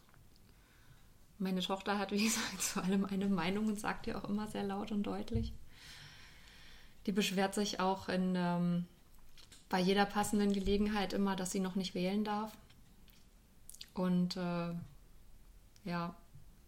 Meine 1.37 1.61
Tochter 1.61 1.99
hat, 1.99 2.11
wie 2.11 2.23
gesagt, 2.23 2.63
zu 2.63 2.81
allem 2.81 3.05
eine 3.05 3.27
Meinung 3.27 3.67
und 3.67 3.79
sagt 3.79 4.07
ja 4.07 4.17
auch 4.17 4.27
immer 4.27 4.47
sehr 4.47 4.63
laut 4.63 4.91
und 4.91 5.03
deutlich. 5.03 5.53
Die 7.05 7.11
beschwert 7.11 7.53
sich 7.53 7.79
auch 7.79 8.09
in, 8.09 8.33
ähm, 8.35 8.85
bei 9.69 9.79
jeder 9.79 10.07
passenden 10.07 10.51
Gelegenheit 10.51 11.13
immer, 11.13 11.35
dass 11.35 11.51
sie 11.51 11.59
noch 11.59 11.75
nicht 11.75 11.93
wählen 11.93 12.23
darf. 12.23 12.57
Und 13.93 14.35
äh, 14.35 14.73
ja, 15.87 16.15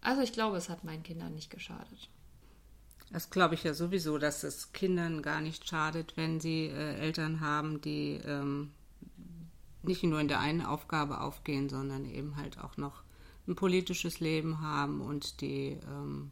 also 0.02 0.22
ich 0.22 0.34
glaube, 0.34 0.58
es 0.58 0.70
hat 0.70 0.84
meinen 0.84 1.04
Kindern 1.04 1.36
nicht 1.36 1.50
geschadet. 1.50 2.10
Das 3.12 3.30
glaube 3.30 3.56
ich 3.56 3.64
ja 3.64 3.74
sowieso, 3.74 4.18
dass 4.18 4.44
es 4.44 4.72
Kindern 4.72 5.22
gar 5.22 5.42
nicht 5.42 5.68
schadet, 5.68 6.16
wenn 6.16 6.40
sie 6.40 6.68
äh, 6.68 6.96
Eltern 6.96 7.42
haben, 7.42 7.82
die 7.82 8.22
ähm, 8.24 8.72
nicht 9.84 10.04
nur 10.04 10.20
in 10.20 10.28
der 10.28 10.40
einen 10.40 10.62
Aufgabe 10.66 11.22
aufgehen, 11.22 11.70
sondern 11.70 12.06
eben 12.06 12.38
halt 12.38 12.60
auch 12.60 12.78
noch 12.78 13.04
ein 13.48 13.56
politisches 13.56 14.20
Leben 14.20 14.62
haben 14.62 15.02
und 15.02 15.42
die 15.42 15.78
ähm, 15.88 16.32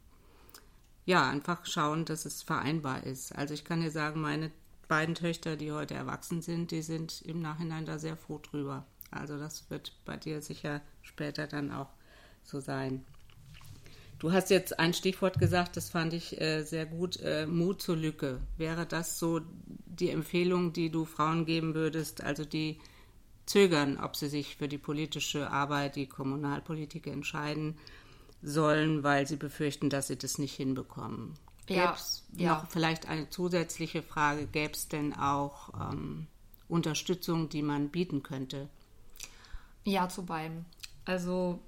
ja 1.05 1.27
einfach 1.27 1.65
schauen, 1.65 2.05
dass 2.05 2.25
es 2.25 2.43
vereinbar 2.43 3.03
ist. 3.03 3.35
Also 3.35 3.53
ich 3.53 3.65
kann 3.65 3.81
dir 3.81 3.91
sagen, 3.91 4.21
meine 4.21 4.51
beiden 4.87 5.15
Töchter, 5.15 5.55
die 5.55 5.71
heute 5.71 5.95
erwachsen 5.95 6.41
sind, 6.41 6.71
die 6.71 6.83
sind 6.83 7.21
im 7.23 7.41
Nachhinein 7.41 7.85
da 7.85 7.97
sehr 7.97 8.17
froh 8.17 8.39
drüber. 8.39 8.85
Also 9.09 9.37
das 9.37 9.69
wird 9.69 9.93
bei 10.05 10.15
dir 10.15 10.41
sicher 10.41 10.81
später 11.01 11.47
dann 11.47 11.71
auch 11.71 11.89
so 12.47 12.59
sein. 12.59 13.05
Du 14.19 14.31
hast 14.31 14.49
jetzt 14.49 14.79
ein 14.79 14.93
Stichwort 14.93 15.37
gesagt, 15.37 15.77
das 15.77 15.89
fand 15.89 16.13
ich 16.13 16.41
äh, 16.41 16.63
sehr 16.63 16.87
gut, 16.87 17.19
äh, 17.21 17.45
Mut 17.45 17.81
zur 17.81 17.95
Lücke. 17.95 18.39
Wäre 18.57 18.87
das 18.87 19.19
so 19.19 19.41
die 19.85 20.09
Empfehlung, 20.09 20.73
die 20.73 20.89
du 20.89 21.05
Frauen 21.05 21.45
geben 21.45 21.75
würdest, 21.75 22.23
also 22.23 22.43
die 22.43 22.79
zögern, 23.45 23.99
ob 23.99 24.15
sie 24.15 24.27
sich 24.27 24.57
für 24.57 24.67
die 24.67 24.79
politische 24.79 25.51
Arbeit, 25.51 25.95
die 25.95 26.07
Kommunalpolitik 26.07 27.07
entscheiden 27.07 27.77
sollen, 28.41 29.03
weil 29.03 29.27
sie 29.27 29.37
befürchten, 29.37 29.89
dass 29.89 30.07
sie 30.07 30.17
das 30.17 30.39
nicht 30.39 30.55
hinbekommen? 30.55 31.35
Gäbe 31.67 31.93
es 31.95 32.23
ja, 32.35 32.55
noch 32.55 32.69
vielleicht 32.69 33.07
eine 33.07 33.29
zusätzliche 33.29 34.01
Frage, 34.01 34.47
gäbe 34.47 34.73
es 34.73 34.87
denn 34.87 35.13
auch 35.13 35.69
ähm, 35.91 36.27
Unterstützung, 36.69 37.49
die 37.49 37.61
man 37.61 37.89
bieten 37.89 38.23
könnte? 38.23 38.69
Ja, 39.83 40.09
zu 40.09 40.25
beiden. 40.25 40.65
Also 41.05 41.59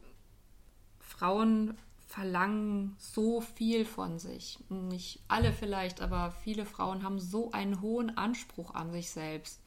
Frauen 1.20 1.78
verlangen 2.08 2.96
so 2.98 3.42
viel 3.42 3.84
von 3.84 4.20
sich. 4.20 4.58
Nicht 4.70 5.20
alle 5.28 5.52
vielleicht, 5.52 6.02
aber 6.02 6.32
viele 6.32 6.66
Frauen 6.66 7.04
haben 7.04 7.20
so 7.20 7.52
einen 7.52 7.82
hohen 7.82 8.18
Anspruch 8.18 8.74
an 8.74 8.92
sich 8.92 9.12
selbst. 9.12 9.60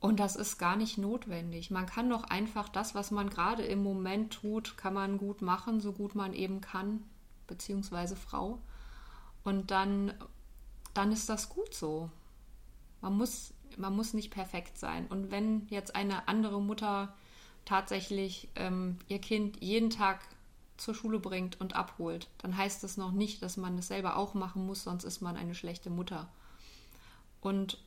Und 0.00 0.18
das 0.18 0.34
ist 0.34 0.58
gar 0.58 0.76
nicht 0.76 0.98
notwendig. 0.98 1.70
Man 1.70 1.86
kann 1.86 2.10
doch 2.10 2.24
einfach 2.24 2.68
das, 2.68 2.94
was 2.94 3.12
man 3.12 3.30
gerade 3.30 3.62
im 3.62 3.84
Moment 3.84 4.32
tut, 4.32 4.76
kann 4.76 4.94
man 4.94 5.16
gut 5.16 5.42
machen, 5.42 5.80
so 5.80 5.92
gut 5.92 6.16
man 6.16 6.32
eben 6.34 6.60
kann, 6.60 7.04
beziehungsweise 7.46 8.16
Frau. 8.16 8.58
Und 9.44 9.70
dann, 9.70 10.12
dann 10.92 11.12
ist 11.12 11.28
das 11.28 11.50
gut 11.50 11.72
so. 11.72 12.10
Man 13.00 13.16
muss, 13.16 13.54
man 13.76 13.94
muss 13.94 14.12
nicht 14.12 14.30
perfekt 14.30 14.76
sein. 14.76 15.06
Und 15.06 15.30
wenn 15.30 15.68
jetzt 15.68 15.94
eine 15.94 16.26
andere 16.26 16.60
Mutter 16.60 17.14
tatsächlich 17.64 18.48
ähm, 18.56 18.98
ihr 19.08 19.18
Kind 19.18 19.62
jeden 19.62 19.90
Tag 19.90 20.20
zur 20.76 20.94
Schule 20.94 21.18
bringt 21.18 21.60
und 21.60 21.76
abholt, 21.76 22.28
dann 22.38 22.56
heißt 22.56 22.82
das 22.82 22.96
noch 22.96 23.12
nicht, 23.12 23.42
dass 23.42 23.56
man 23.56 23.78
es 23.78 23.88
selber 23.88 24.16
auch 24.16 24.34
machen 24.34 24.66
muss, 24.66 24.84
sonst 24.84 25.04
ist 25.04 25.20
man 25.20 25.36
eine 25.36 25.54
schlechte 25.54 25.90
Mutter. 25.90 26.28
Und 27.40 27.78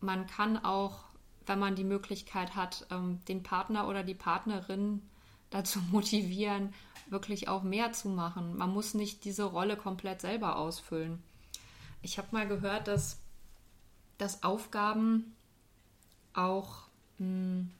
man 0.00 0.26
kann 0.26 0.62
auch, 0.62 1.04
wenn 1.46 1.58
man 1.58 1.76
die 1.76 1.84
Möglichkeit 1.84 2.54
hat, 2.54 2.86
ähm, 2.90 3.20
den 3.26 3.42
Partner 3.42 3.88
oder 3.88 4.02
die 4.02 4.14
Partnerin 4.14 5.02
dazu 5.50 5.80
motivieren, 5.90 6.74
wirklich 7.08 7.48
auch 7.48 7.62
mehr 7.62 7.92
zu 7.92 8.08
machen. 8.08 8.56
Man 8.56 8.70
muss 8.70 8.94
nicht 8.94 9.24
diese 9.24 9.44
Rolle 9.44 9.76
komplett 9.76 10.20
selber 10.20 10.56
ausfüllen. 10.56 11.22
Ich 12.02 12.18
habe 12.18 12.28
mal 12.32 12.48
gehört, 12.48 12.88
dass, 12.88 13.20
dass 14.18 14.42
Aufgaben 14.42 15.36
auch 16.34 16.86
mh, 17.18 17.26
hm, 17.26 17.70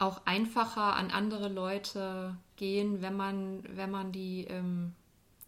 auch 0.00 0.24
einfacher 0.24 0.96
an 0.96 1.10
andere 1.10 1.48
Leute 1.48 2.36
gehen, 2.56 3.02
wenn 3.02 3.16
man, 3.16 3.62
wenn 3.76 3.90
man 3.90 4.12
die, 4.12 4.44
ähm, 4.44 4.94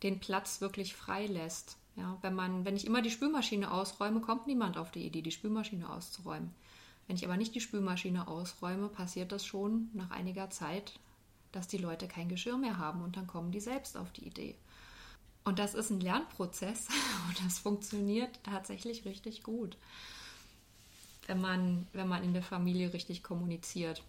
den 0.03 0.21
Platz 0.21 0.61
wirklich 0.61 0.95
frei 0.95 1.27
lässt. 1.27 1.79
Ja, 1.97 2.19
wenn 2.21 2.35
man, 2.35 2.65
wenn 2.65 2.77
ich 2.77 2.87
immer 2.87 3.03
die 3.03 3.11
Spülmaschine 3.11 3.71
ausräume, 3.71 4.21
kommt 4.21 4.47
niemand 4.47 4.77
auf 4.77 4.91
die 4.91 5.07
Idee, 5.07 5.23
die 5.23 5.31
Spülmaschine 5.31 5.89
auszuräumen. 5.89 6.55
Wenn 7.07 7.17
ich 7.17 7.25
aber 7.25 7.37
nicht 7.37 7.55
die 7.55 7.61
Spülmaschine 7.61 8.29
ausräume, 8.29 8.89
passiert 8.89 9.33
das 9.33 9.45
schon 9.45 9.91
nach 9.95 10.11
einiger 10.11 10.51
Zeit, 10.51 10.99
dass 11.51 11.67
die 11.67 11.79
Leute 11.79 12.07
kein 12.07 12.29
Geschirr 12.29 12.57
mehr 12.57 12.79
haben 12.79 13.03
und 13.03 13.17
dann 13.17 13.27
kommen 13.27 13.53
die 13.53 13.61
selbst 13.61 13.97
auf 13.97 14.13
die 14.13 14.27
Idee. 14.27 14.55
Und 15.45 15.59
das 15.59 15.75
ist 15.75 15.91
ein 15.91 16.01
Lernprozess 16.01 16.89
und 17.29 17.45
das 17.45 17.59
funktioniert 17.59 18.39
tatsächlich 18.43 19.07
richtig 19.07 19.43
gut, 19.43 19.79
wenn 21.27 21.41
man, 21.41 21.87
wenn 21.93 22.09
man 22.09 22.23
in 22.23 22.35
der 22.35 22.43
Familie 22.43 22.93
richtig 22.93 23.23
kommuniziert. 23.23 24.03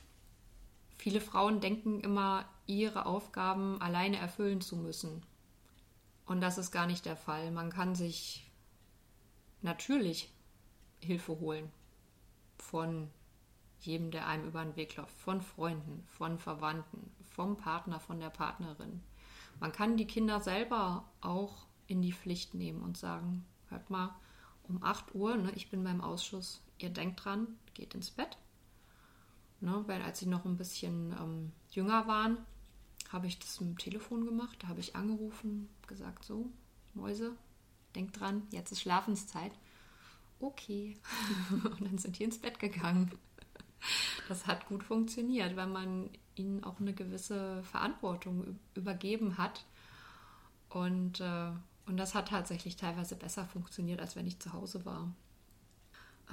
Viele 1.04 1.20
Frauen 1.20 1.60
denken 1.60 2.00
immer, 2.00 2.46
ihre 2.66 3.06
Aufgaben 3.06 3.82
alleine 3.82 4.16
erfüllen 4.16 4.62
zu 4.62 4.78
müssen. 4.78 5.22
Und 6.26 6.40
das 6.40 6.58
ist 6.58 6.72
gar 6.72 6.88
nicht 6.88 7.06
der 7.06 7.18
Fall. 7.18 7.52
Man 7.52 7.70
kann 7.72 7.94
sich 7.94 8.50
natürlich 9.62 10.32
Hilfe 11.02 11.42
holen 11.42 11.70
von 12.58 13.10
jedem, 13.82 14.12
der 14.12 14.30
einem 14.30 14.48
über 14.48 14.64
den 14.64 14.78
Weg 14.78 14.96
läuft, 14.96 15.14
von 15.20 15.42
Freunden, 15.42 16.06
von 16.08 16.40
Verwandten, 16.40 17.12
vom 17.32 17.58
Partner, 17.58 18.00
von 18.00 18.22
der 18.22 18.30
Partnerin. 18.30 19.04
Man 19.60 19.74
kann 19.74 19.98
die 19.98 20.08
Kinder 20.08 20.40
selber 20.40 21.04
auch 21.20 21.66
in 21.86 22.02
die 22.02 22.14
Pflicht 22.14 22.54
nehmen 22.54 22.82
und 22.82 22.96
sagen, 22.96 23.46
hört 23.68 23.90
mal, 23.90 24.16
um 24.70 24.82
8 24.82 25.14
Uhr, 25.16 25.36
ne, 25.36 25.52
ich 25.54 25.70
bin 25.70 25.84
beim 25.84 26.00
Ausschuss, 26.00 26.62
ihr 26.78 26.92
denkt 26.92 27.26
dran, 27.26 27.60
geht 27.74 27.94
ins 27.94 28.10
Bett. 28.10 28.38
Ne, 29.64 29.82
weil 29.88 30.02
als 30.02 30.20
sie 30.20 30.26
noch 30.26 30.44
ein 30.44 30.58
bisschen 30.58 31.14
ähm, 31.14 31.54
jünger 31.72 32.06
waren, 32.06 32.38
habe 33.14 33.28
ich 33.28 33.40
das 33.40 33.62
mit 33.62 33.70
dem 33.70 33.78
Telefon 33.78 34.26
gemacht. 34.26 34.58
Da 34.62 34.68
habe 34.68 34.82
ich 34.82 34.94
angerufen, 34.94 35.70
gesagt, 35.88 36.26
so, 36.26 36.52
Mäuse, 36.94 37.32
denkt 37.96 38.20
dran, 38.20 38.46
jetzt 38.52 38.74
ist 38.74 38.82
Schlafenszeit. 38.82 39.54
Okay. 40.42 40.98
Und 41.64 41.80
dann 41.80 41.98
sind 41.98 42.20
die 42.20 42.26
ins 42.26 42.40
Bett 42.40 42.60
gegangen. 42.60 43.10
Das 44.28 44.48
hat 44.48 44.66
gut 44.66 44.84
funktioniert, 44.84 45.56
weil 45.56 45.68
man 45.68 46.10
ihnen 46.36 46.66
auch 46.66 46.82
eine 46.82 46.94
gewisse 46.94 47.64
Verantwortung 47.64 48.60
übergeben 48.76 49.38
hat. 49.38 49.64
Und, 50.68 51.22
äh, 51.22 51.52
und 51.86 51.96
das 51.96 52.16
hat 52.16 52.28
tatsächlich 52.28 52.76
teilweise 52.76 53.16
besser 53.16 53.46
funktioniert, 53.46 54.02
als 54.02 54.18
wenn 54.18 54.28
ich 54.28 54.40
zu 54.40 54.52
Hause 54.52 54.84
war. 54.84 55.16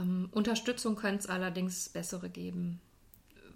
Ähm, 0.01 0.29
Unterstützung 0.33 0.97
könnte 0.97 1.21
es 1.21 1.27
allerdings 1.29 1.91
bessere 1.91 2.29
geben. 2.29 2.81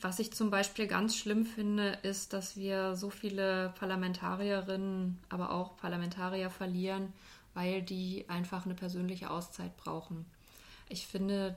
Was 0.00 0.18
ich 0.18 0.32
zum 0.32 0.50
Beispiel 0.50 0.86
ganz 0.86 1.16
schlimm 1.16 1.46
finde, 1.46 1.98
ist, 2.02 2.32
dass 2.32 2.56
wir 2.56 2.96
so 2.96 3.10
viele 3.10 3.72
Parlamentarierinnen, 3.78 5.18
aber 5.28 5.52
auch 5.52 5.76
Parlamentarier 5.76 6.50
verlieren, 6.50 7.12
weil 7.54 7.82
die 7.82 8.24
einfach 8.28 8.64
eine 8.64 8.74
persönliche 8.74 9.30
Auszeit 9.30 9.76
brauchen. 9.76 10.26
Ich 10.88 11.06
finde, 11.06 11.56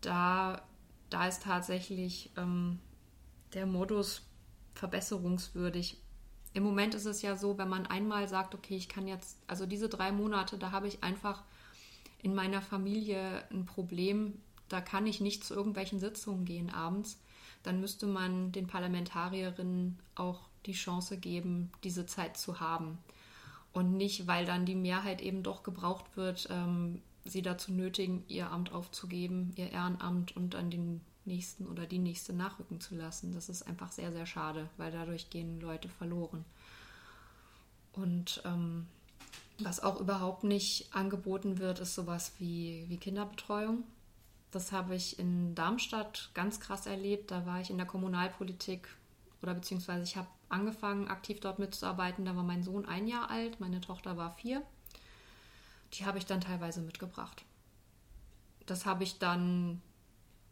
da, 0.00 0.62
da 1.10 1.26
ist 1.26 1.42
tatsächlich 1.42 2.30
ähm, 2.36 2.78
der 3.54 3.66
Modus 3.66 4.22
verbesserungswürdig. 4.74 5.98
Im 6.54 6.62
Moment 6.62 6.94
ist 6.94 7.06
es 7.06 7.22
ja 7.22 7.36
so, 7.36 7.56
wenn 7.56 7.68
man 7.68 7.86
einmal 7.86 8.28
sagt, 8.28 8.54
okay, 8.54 8.76
ich 8.76 8.88
kann 8.88 9.08
jetzt, 9.08 9.38
also 9.46 9.66
diese 9.66 9.88
drei 9.88 10.12
Monate, 10.12 10.58
da 10.58 10.70
habe 10.70 10.88
ich 10.88 11.02
einfach 11.02 11.42
in 12.22 12.34
meiner 12.34 12.62
Familie 12.62 13.44
ein 13.50 13.66
Problem, 13.66 14.40
da 14.72 14.80
kann 14.80 15.06
ich 15.06 15.20
nicht 15.20 15.44
zu 15.44 15.54
irgendwelchen 15.54 16.00
Sitzungen 16.00 16.44
gehen 16.44 16.70
abends, 16.70 17.18
dann 17.62 17.80
müsste 17.80 18.06
man 18.06 18.52
den 18.52 18.66
Parlamentarierinnen 18.66 19.98
auch 20.14 20.40
die 20.66 20.72
Chance 20.72 21.18
geben, 21.18 21.70
diese 21.84 22.06
Zeit 22.06 22.36
zu 22.36 22.60
haben. 22.60 22.98
Und 23.72 23.96
nicht, 23.96 24.26
weil 24.26 24.44
dann 24.44 24.66
die 24.66 24.74
Mehrheit 24.74 25.20
eben 25.20 25.42
doch 25.42 25.62
gebraucht 25.62 26.16
wird, 26.16 26.48
ähm, 26.50 27.00
sie 27.24 27.42
dazu 27.42 27.72
nötigen, 27.72 28.24
ihr 28.28 28.50
Amt 28.50 28.72
aufzugeben, 28.72 29.52
ihr 29.56 29.70
Ehrenamt 29.70 30.36
und 30.36 30.54
dann 30.54 30.70
den 30.70 31.00
nächsten 31.24 31.66
oder 31.66 31.86
die 31.86 31.98
nächste 31.98 32.32
nachrücken 32.32 32.80
zu 32.80 32.94
lassen. 32.94 33.32
Das 33.32 33.48
ist 33.48 33.62
einfach 33.62 33.92
sehr, 33.92 34.12
sehr 34.12 34.26
schade, 34.26 34.68
weil 34.76 34.90
dadurch 34.90 35.30
gehen 35.30 35.60
Leute 35.60 35.88
verloren. 35.88 36.44
Und 37.92 38.42
ähm, 38.44 38.86
was 39.58 39.80
auch 39.80 40.00
überhaupt 40.00 40.44
nicht 40.44 40.94
angeboten 40.94 41.58
wird, 41.58 41.78
ist 41.78 41.94
sowas 41.94 42.32
wie, 42.38 42.84
wie 42.88 42.96
Kinderbetreuung. 42.96 43.84
Das 44.52 44.70
habe 44.70 44.94
ich 44.94 45.18
in 45.18 45.54
Darmstadt 45.54 46.30
ganz 46.34 46.60
krass 46.60 46.86
erlebt. 46.86 47.30
Da 47.30 47.46
war 47.46 47.60
ich 47.60 47.70
in 47.70 47.78
der 47.78 47.86
Kommunalpolitik 47.86 48.86
oder 49.40 49.54
beziehungsweise 49.54 50.04
ich 50.04 50.16
habe 50.16 50.28
angefangen, 50.50 51.08
aktiv 51.08 51.40
dort 51.40 51.58
mitzuarbeiten. 51.58 52.24
Da 52.24 52.36
war 52.36 52.44
mein 52.44 52.62
Sohn 52.62 52.86
ein 52.86 53.08
Jahr 53.08 53.30
alt, 53.30 53.58
meine 53.60 53.80
Tochter 53.80 54.16
war 54.16 54.32
vier. 54.34 54.62
Die 55.94 56.04
habe 56.04 56.18
ich 56.18 56.26
dann 56.26 56.42
teilweise 56.42 56.82
mitgebracht. 56.82 57.44
Das 58.66 58.86
habe 58.86 59.02
ich 59.04 59.18
dann 59.18 59.80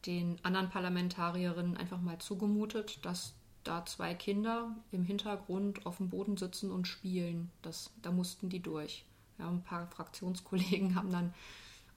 den 0.07 0.39
anderen 0.43 0.71
Parlamentarierinnen 0.71 1.77
einfach 1.77 2.01
mal 2.01 2.19
zugemutet, 2.19 3.05
dass 3.05 3.35
da 3.65 3.85
zwei 3.85 4.15
Kinder 4.15 4.75
im 4.91 5.05
Hintergrund 5.05 5.85
auf 5.85 5.99
dem 5.99 6.09
Boden 6.09 6.39
sitzen 6.39 6.71
und 6.71 6.89
spielen. 6.89 7.51
Das, 7.61 7.91
da 8.01 8.11
mussten 8.11 8.49
die 8.49 8.61
durch. 8.61 9.05
Ja, 9.39 9.49
ein 9.49 9.63
paar 9.63 9.87
Fraktionskollegen 9.89 10.95
haben 10.95 11.11
dann 11.11 11.35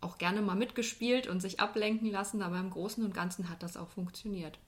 auch 0.03 0.17
gerne 0.17 0.41
mal 0.41 0.55
mitgespielt 0.55 1.27
und 1.27 1.41
sich 1.41 1.59
ablenken 1.59 2.11
lassen, 2.11 2.41
aber 2.41 2.59
im 2.59 2.69
Großen 2.69 3.03
und 3.03 3.13
Ganzen 3.13 3.49
hat 3.49 3.63
das 3.63 3.77
auch 3.77 3.89
funktioniert. 3.89 4.59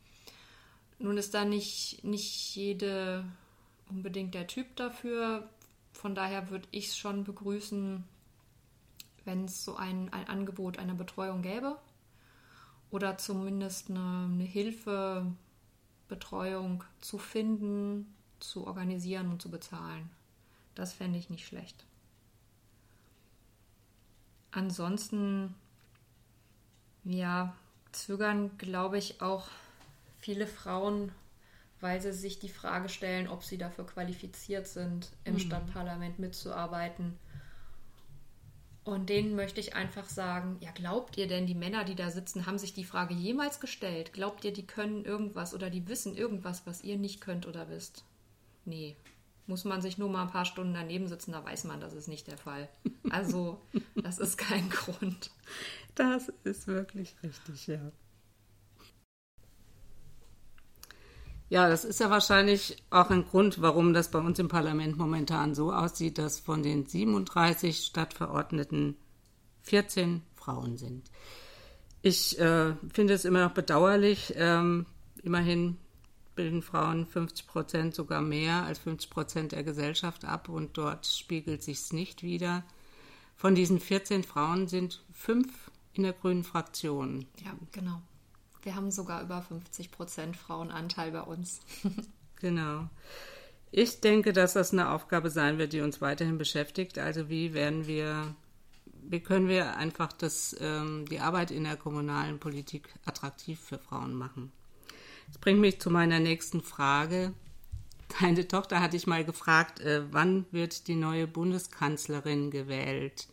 Nun 1.00 1.18
ist 1.18 1.34
da 1.34 1.46
nicht, 1.46 2.04
nicht 2.04 2.56
jede 2.56 3.26
unbedingt 3.90 4.34
der 4.34 4.48
Typ 4.48 4.76
dafür. 4.76 5.50
Von 5.92 6.16
daher 6.16 6.50
würde 6.50 6.68
ich 6.72 6.88
es 6.88 6.98
schon 6.98 7.24
begrüßen, 7.24 8.04
wenn 9.26 9.46
es 9.46 9.64
so 9.66 9.76
ein, 9.76 10.12
ein 10.14 10.28
Angebot 10.28 10.80
einer 10.80 10.94
Betreuung 10.94 11.42
gäbe 11.42 11.78
oder 12.92 13.18
zumindest 13.18 13.90
eine, 13.90 14.30
eine 14.32 14.44
Hilfe, 14.44 15.32
Betreuung 16.08 16.84
zu 17.02 17.18
finden, 17.18 18.14
zu 18.40 18.68
organisieren 18.68 19.30
und 19.32 19.42
zu 19.42 19.50
bezahlen. 19.50 20.10
Das 20.76 20.94
fände 20.94 21.18
ich 21.18 21.30
nicht 21.30 21.48
schlecht. 21.48 21.86
Ansonsten, 24.56 25.54
ja, 27.04 27.56
zögern, 27.92 28.58
glaube 28.58 28.98
ich, 28.98 29.22
auch 29.22 29.48
viele 30.20 30.48
Frauen, 30.48 31.12
weil 31.82 32.02
sie 32.02 32.14
sich 32.14 32.40
die 32.40 32.50
Frage 32.50 32.90
stellen, 32.90 33.28
ob 33.28 33.44
sie 33.44 33.58
dafür 33.58 33.86
qualifiziert 33.86 34.68
sind, 34.68 35.12
im 35.24 35.36
mhm. 35.36 35.40
Stadtparlament 35.40 36.18
mitzuarbeiten 36.18 37.20
und 38.86 39.10
denen 39.10 39.36
möchte 39.36 39.60
ich 39.60 39.76
einfach 39.76 40.08
sagen, 40.08 40.58
ja, 40.60 40.70
glaubt 40.72 41.18
ihr 41.18 41.28
denn, 41.28 41.48
die 41.48 41.56
Männer, 41.56 41.84
die 41.84 41.96
da 41.96 42.12
sitzen, 42.12 42.46
haben 42.46 42.60
sich 42.60 42.76
die 42.76 42.84
Frage 42.84 43.16
jemals 43.16 43.60
gestellt? 43.60 44.14
Glaubt 44.14 44.46
ihr, 44.46 44.54
die 44.54 44.68
können 44.68 45.04
irgendwas 45.04 45.56
oder 45.56 45.72
die 45.72 45.88
wissen 45.88 46.16
irgendwas, 46.16 46.68
was 46.68 46.84
ihr 46.84 46.96
nicht 46.98 47.20
könnt 47.20 47.48
oder 47.48 47.68
wisst? 47.68 48.06
Nee. 48.64 48.96
Muss 49.48 49.64
man 49.64 49.82
sich 49.82 49.98
nur 49.98 50.10
mal 50.10 50.24
ein 50.24 50.32
paar 50.32 50.46
Stunden 50.46 50.74
daneben 50.74 51.08
sitzen, 51.08 51.32
da 51.32 51.44
weiß 51.44 51.66
man, 51.66 51.80
das 51.80 51.94
ist 51.94 52.08
nicht 52.08 52.28
der 52.28 52.38
Fall. 52.38 52.68
Also, 53.10 53.62
das 53.96 54.20
ist 54.20 54.38
kein 54.38 54.70
Grund. 54.70 55.32
Das 55.94 56.32
ist 56.44 56.68
wirklich 56.68 57.16
richtig, 57.24 57.68
ja. 57.68 57.92
Ja, 61.48 61.70
das 61.70 61.86
ist 61.86 62.00
ja 62.00 62.10
wahrscheinlich 62.10 62.84
auch 62.90 63.12
ein 63.12 63.26
Grund, 63.26 63.62
warum 63.62 63.94
das 63.94 64.10
bei 64.10 64.20
uns 64.20 64.40
im 64.40 64.48
Parlament 64.48 64.98
momentan 64.98 65.54
so 65.54 65.72
aussieht, 65.72 66.18
dass 66.18 66.40
von 66.40 66.64
den 66.64 66.88
37 66.88 67.86
Stadtverordneten 67.86 68.98
14 69.62 70.24
Frauen 70.34 70.78
sind. 70.78 71.12
Ich 72.02 72.40
äh, 72.40 72.74
finde 72.92 73.14
es 73.14 73.26
immer 73.26 73.44
noch 73.44 73.54
bedauerlich. 73.54 74.34
Ähm, 74.36 74.88
immerhin 75.24 75.78
bilden 76.36 76.62
Frauen 76.62 77.06
50 77.06 77.48
Prozent, 77.48 77.96
sogar 77.96 78.22
mehr 78.22 78.64
als 78.64 78.80
50 78.80 79.10
Prozent 79.10 79.52
der 79.54 79.64
Gesellschaft 79.64 80.26
ab 80.26 80.50
und 80.50 80.78
dort 80.78 81.06
spiegelt 81.06 81.64
sich 81.64 81.78
es 81.78 81.94
nicht 81.94 82.24
wieder. 82.24 82.64
Von 83.36 83.56
diesen 83.56 83.80
14 83.80 84.24
Frauen 84.24 84.68
sind 84.68 85.04
fünf 85.12 85.72
in 85.94 86.04
der 86.04 86.14
grünen 86.14 86.44
Fraktion. 86.44 87.26
Ja, 87.44 87.54
genau. 87.72 88.02
Wir 88.64 88.76
haben 88.76 88.92
sogar 88.92 89.22
über 89.22 89.42
50 89.42 89.92
Prozent 89.92 90.36
Frauenanteil 90.38 91.12
bei 91.12 91.22
uns. 91.22 91.62
genau. 92.40 92.90
Ich 93.72 94.00
denke, 94.00 94.34
dass 94.34 94.54
das 94.54 94.72
eine 94.72 94.90
Aufgabe 94.90 95.30
sein 95.30 95.58
wird, 95.58 95.74
die 95.74 95.82
uns 95.82 96.02
weiterhin 96.02 96.38
beschäftigt. 96.38 96.98
Also 96.98 97.30
wie 97.30 97.54
werden 97.54 97.88
wir, 97.88 98.36
wie 99.04 99.20
können 99.20 99.48
wir 99.50 99.76
einfach 99.76 100.14
das, 100.14 100.56
ähm, 100.60 101.06
die 101.10 101.20
Arbeit 101.20 101.52
in 101.52 101.66
der 101.66 101.76
kommunalen 101.76 102.40
Politik 102.40 102.94
attraktiv 103.06 103.60
für 103.60 103.78
Frauen 103.78 104.16
machen? 104.16 104.52
Das 105.28 105.38
bringt 105.38 105.60
mich 105.60 105.80
zu 105.80 105.90
meiner 105.90 106.20
nächsten 106.20 106.62
Frage. 106.62 107.34
Deine 108.20 108.48
Tochter 108.48 108.82
hatte 108.82 108.98
ich 108.98 109.08
mal 109.08 109.26
gefragt, 109.26 109.80
äh, 109.80 110.04
wann 110.12 110.46
wird 110.52 110.88
die 110.88 110.96
neue 110.96 111.28
Bundeskanzlerin 111.28 112.52
gewählt? 112.52 113.28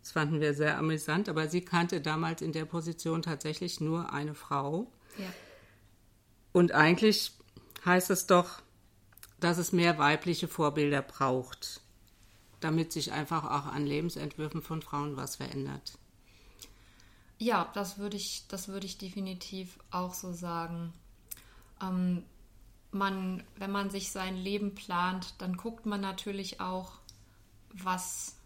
Das 0.00 0.12
fanden 0.12 0.40
wir 0.40 0.54
sehr 0.54 0.78
amüsant, 0.78 1.28
aber 1.28 1.48
sie 1.48 1.60
kannte 1.60 2.00
damals 2.00 2.42
in 2.42 2.52
der 2.52 2.64
Position 2.64 3.22
tatsächlich 3.22 3.80
nur 3.80 4.12
eine 4.12 4.34
Frau. 4.34 4.90
Ja. 5.18 5.26
Und 6.52 6.72
eigentlich 6.72 7.32
heißt 7.84 8.10
es 8.10 8.26
doch, 8.26 8.62
dass 9.38 9.58
es 9.58 9.72
mehr 9.72 9.98
weibliche 9.98 10.48
Vorbilder 10.48 11.02
braucht, 11.02 11.80
damit 12.60 12.92
sich 12.92 13.12
einfach 13.12 13.44
auch 13.44 13.72
an 13.72 13.86
Lebensentwürfen 13.86 14.62
von 14.62 14.82
Frauen 14.82 15.16
was 15.16 15.36
verändert. 15.36 15.98
Ja, 17.38 17.70
das 17.74 17.98
würde 17.98 18.16
ich, 18.16 18.46
das 18.48 18.68
würde 18.68 18.86
ich 18.86 18.98
definitiv 18.98 19.78
auch 19.90 20.14
so 20.14 20.32
sagen. 20.32 20.92
Ähm, 21.82 22.24
man, 22.90 23.42
wenn 23.56 23.70
man 23.70 23.90
sich 23.90 24.12
sein 24.12 24.36
Leben 24.36 24.74
plant, 24.74 25.34
dann 25.38 25.56
guckt 25.56 25.86
man 25.86 26.00
natürlich 26.00 26.60
auch, 26.60 26.92
was 27.72 28.36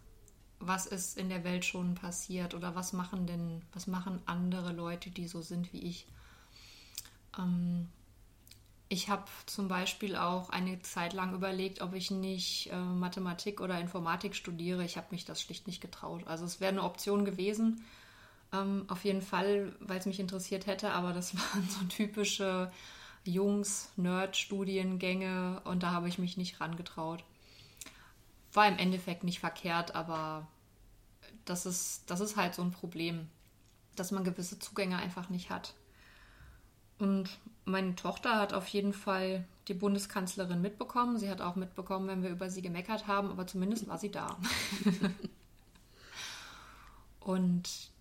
was 0.59 0.87
ist 0.87 1.17
in 1.17 1.29
der 1.29 1.43
Welt 1.43 1.65
schon 1.65 1.95
passiert 1.95 2.53
oder 2.53 2.75
was 2.75 2.93
machen 2.93 3.27
denn, 3.27 3.61
was 3.73 3.87
machen 3.87 4.21
andere 4.25 4.73
Leute, 4.73 5.09
die 5.09 5.27
so 5.27 5.41
sind 5.41 5.71
wie 5.73 5.83
ich. 5.83 6.07
Ähm, 7.37 7.87
ich 8.89 9.09
habe 9.09 9.25
zum 9.45 9.67
Beispiel 9.67 10.15
auch 10.15 10.49
eine 10.49 10.81
Zeit 10.81 11.13
lang 11.13 11.33
überlegt, 11.33 11.81
ob 11.81 11.93
ich 11.93 12.09
nicht 12.09 12.71
äh, 12.71 12.77
Mathematik 12.77 13.59
oder 13.61 13.79
Informatik 13.79 14.33
studiere. 14.33 14.83
Ich 14.83 14.97
habe 14.97 15.07
mich 15.11 15.25
das 15.25 15.41
schlicht 15.41 15.67
nicht 15.67 15.81
getraut. 15.81 16.25
Also 16.25 16.45
es 16.45 16.59
wäre 16.59 16.71
eine 16.71 16.83
Option 16.83 17.25
gewesen, 17.25 17.83
ähm, 18.53 18.85
auf 18.87 19.03
jeden 19.03 19.21
Fall, 19.21 19.75
weil 19.79 19.99
es 19.99 20.05
mich 20.05 20.19
interessiert 20.19 20.65
hätte, 20.65 20.91
aber 20.93 21.13
das 21.13 21.35
waren 21.35 21.67
so 21.69 21.85
typische 21.85 22.71
Jungs-Nerd-Studiengänge 23.27 25.61
und 25.63 25.83
da 25.83 25.91
habe 25.91 26.07
ich 26.07 26.17
mich 26.17 26.37
nicht 26.37 26.61
rangetraut 26.61 27.23
war 28.57 28.67
im 28.67 28.77
Endeffekt 28.77 29.23
nicht 29.23 29.39
verkehrt, 29.39 29.95
aber 29.95 30.45
das 31.45 31.65
ist, 31.65 32.09
das 32.09 32.19
ist 32.19 32.35
halt 32.35 32.55
so 32.55 32.61
ein 32.61 32.71
Problem, 32.71 33.29
dass 33.95 34.11
man 34.11 34.25
gewisse 34.25 34.59
Zugänge 34.59 34.97
einfach 34.97 35.29
nicht 35.29 35.49
hat. 35.49 35.73
Und 36.99 37.29
meine 37.65 37.95
Tochter 37.95 38.37
hat 38.37 38.53
auf 38.53 38.67
jeden 38.67 38.93
Fall 38.93 39.45
die 39.67 39.73
Bundeskanzlerin 39.73 40.61
mitbekommen. 40.61 41.19
Sie 41.19 41.29
hat 41.29 41.41
auch 41.41 41.55
mitbekommen, 41.55 42.07
wenn 42.07 42.23
wir 42.23 42.31
über 42.31 42.49
sie 42.49 42.61
gemeckert 42.61 43.07
haben, 43.07 43.29
aber 43.29 43.45
zumindest 43.45 43.87
war 43.87 43.97
sie 43.97 44.11
da. 44.11 44.37
Und 47.19 47.91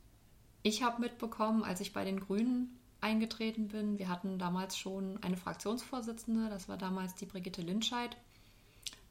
ich 0.63 0.83
habe 0.83 1.01
mitbekommen, 1.01 1.65
als 1.65 1.81
ich 1.81 1.93
bei 1.93 2.05
den 2.05 2.21
Grünen 2.21 2.79
eingetreten 3.01 3.69
bin, 3.69 3.99
wir 3.99 4.09
hatten 4.09 4.39
damals 4.39 4.77
schon 4.77 5.23
eine 5.23 5.37
Fraktionsvorsitzende, 5.37 6.49
das 6.49 6.69
war 6.69 6.77
damals 6.77 7.15
die 7.15 7.27
Brigitte 7.27 7.63
Linscheid. 7.63 8.17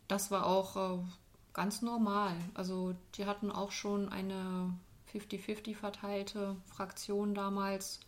Das 0.08 0.32
war 0.32 0.46
auch 0.46 1.00
äh, 1.00 1.04
ganz 1.54 1.82
normal. 1.82 2.36
Also 2.54 2.96
die 3.16 3.26
hatten 3.26 3.52
auch 3.52 3.72
schon 3.72 4.10
eine 4.10 4.74
50-50 5.14 5.76
verteilte 5.76 6.56
Fraktion 6.66 7.34
damals 7.34 8.00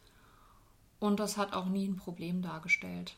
und 1.00 1.20
das 1.20 1.38
hat 1.38 1.54
auch 1.54 1.68
nie 1.68 1.88
ein 1.88 1.96
Problem 1.96 2.42
dargestellt. 2.42 3.16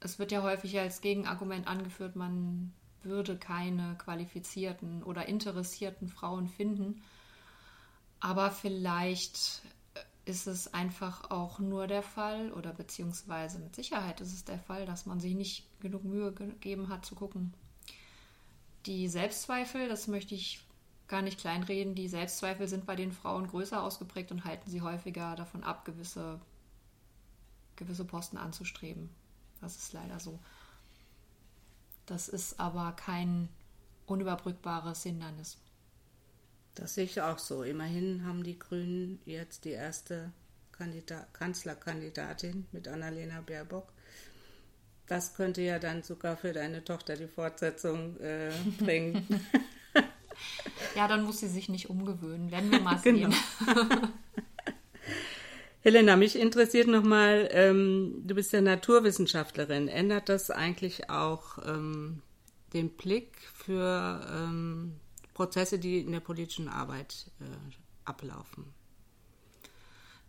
Es 0.00 0.18
wird 0.18 0.32
ja 0.32 0.42
häufig 0.42 0.78
als 0.78 1.00
Gegenargument 1.00 1.66
angeführt, 1.66 2.16
man 2.16 2.72
würde 3.02 3.36
keine 3.36 3.96
qualifizierten 3.98 5.02
oder 5.02 5.26
interessierten 5.26 6.08
Frauen 6.08 6.48
finden. 6.48 7.02
Aber 8.20 8.50
vielleicht 8.50 9.62
ist 10.26 10.46
es 10.46 10.74
einfach 10.74 11.30
auch 11.30 11.58
nur 11.58 11.86
der 11.86 12.02
Fall 12.02 12.52
oder 12.52 12.72
beziehungsweise 12.72 13.58
mit 13.58 13.74
Sicherheit 13.74 14.20
ist 14.20 14.34
es 14.34 14.44
der 14.44 14.58
Fall, 14.58 14.84
dass 14.84 15.06
man 15.06 15.20
sich 15.20 15.34
nicht 15.34 15.64
genug 15.80 16.04
Mühe 16.04 16.32
gegeben 16.32 16.88
hat 16.88 17.06
zu 17.06 17.14
gucken, 17.14 17.54
die 18.84 19.08
Selbstzweifel, 19.08 19.88
das 19.88 20.08
möchte 20.08 20.34
ich 20.34 20.64
gar 21.08 21.22
nicht 21.22 21.38
kleinreden, 21.38 21.94
die 21.94 22.08
Selbstzweifel 22.08 22.66
sind 22.68 22.86
bei 22.86 22.96
den 22.96 23.12
Frauen 23.12 23.46
größer 23.46 23.82
ausgeprägt 23.82 24.32
und 24.32 24.44
halten 24.44 24.68
sie 24.68 24.82
häufiger 24.82 25.36
davon 25.36 25.62
ab, 25.62 25.84
gewisse 25.84 26.40
gewisse 27.76 28.04
Posten 28.04 28.38
anzustreben. 28.38 29.10
Das 29.60 29.76
ist 29.76 29.92
leider 29.92 30.18
so. 30.18 30.38
Das 32.06 32.28
ist 32.28 32.58
aber 32.58 32.92
kein 32.92 33.48
unüberbrückbares 34.06 35.02
Hindernis. 35.02 35.58
Das 36.76 36.94
sehe 36.94 37.04
ich 37.04 37.20
auch 37.20 37.38
so. 37.38 37.62
Immerhin 37.62 38.24
haben 38.26 38.44
die 38.44 38.58
Grünen 38.58 39.18
jetzt 39.24 39.64
die 39.64 39.70
erste 39.70 40.30
Kandidat 40.72 41.32
Kanzlerkandidatin 41.32 42.66
mit 42.70 42.86
Annalena 42.86 43.40
Baerbock. 43.40 43.92
Das 45.06 45.34
könnte 45.34 45.62
ja 45.62 45.78
dann 45.78 46.02
sogar 46.02 46.36
für 46.36 46.52
deine 46.52 46.84
Tochter 46.84 47.16
die 47.16 47.28
Fortsetzung 47.28 48.20
äh, 48.20 48.50
bringen. 48.78 49.26
ja, 50.96 51.08
dann 51.08 51.24
muss 51.24 51.40
sie 51.40 51.48
sich 51.48 51.70
nicht 51.70 51.88
umgewöhnen. 51.88 52.50
Werden 52.50 52.70
wir 52.70 52.80
mal 52.80 52.98
sehen. 52.98 53.34
Genau. 53.66 54.08
Helena, 55.80 56.16
mich 56.16 56.36
interessiert 56.38 56.88
nochmal, 56.88 57.48
ähm, 57.52 58.22
du 58.26 58.34
bist 58.34 58.52
ja 58.52 58.60
Naturwissenschaftlerin. 58.60 59.88
Ändert 59.88 60.28
das 60.28 60.50
eigentlich 60.50 61.08
auch 61.08 61.58
ähm, 61.66 62.20
den 62.74 62.90
Blick 62.90 63.38
für 63.54 64.20
ähm, 64.30 64.96
Prozesse, 65.36 65.78
die 65.78 65.98
in 66.00 66.12
der 66.12 66.20
politischen 66.20 66.68
Arbeit 66.68 67.30
äh, 67.40 67.44
ablaufen? 68.06 68.72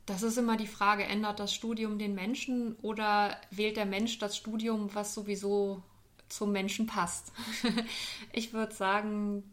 Das 0.06 0.22
ist 0.22 0.38
immer 0.38 0.58
die 0.58 0.68
Frage, 0.68 1.04
ändert 1.04 1.40
das 1.40 1.54
Studium 1.54 1.98
den 1.98 2.14
Menschen 2.14 2.76
oder 2.82 3.40
wählt 3.52 3.78
der 3.78 3.86
Mensch 3.86 4.20
das 4.20 4.36
Studium, 4.36 4.94
was 4.94 5.14
sowieso 5.14 5.82
zum 6.28 6.52
Menschen 6.52 6.88
passt? 6.88 7.32
ich 8.34 8.52
würde 8.52 8.74
sagen, 8.74 9.44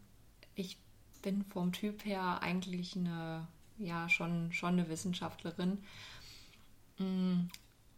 ich 0.56 0.76
bin 1.22 1.44
vom 1.44 1.72
Typ 1.72 2.04
her 2.04 2.40
eigentlich 2.42 2.96
eine 2.96 3.46
ja 3.78 4.08
schon, 4.08 4.52
schon 4.52 4.74
eine 4.74 4.88
Wissenschaftlerin. 4.88 5.78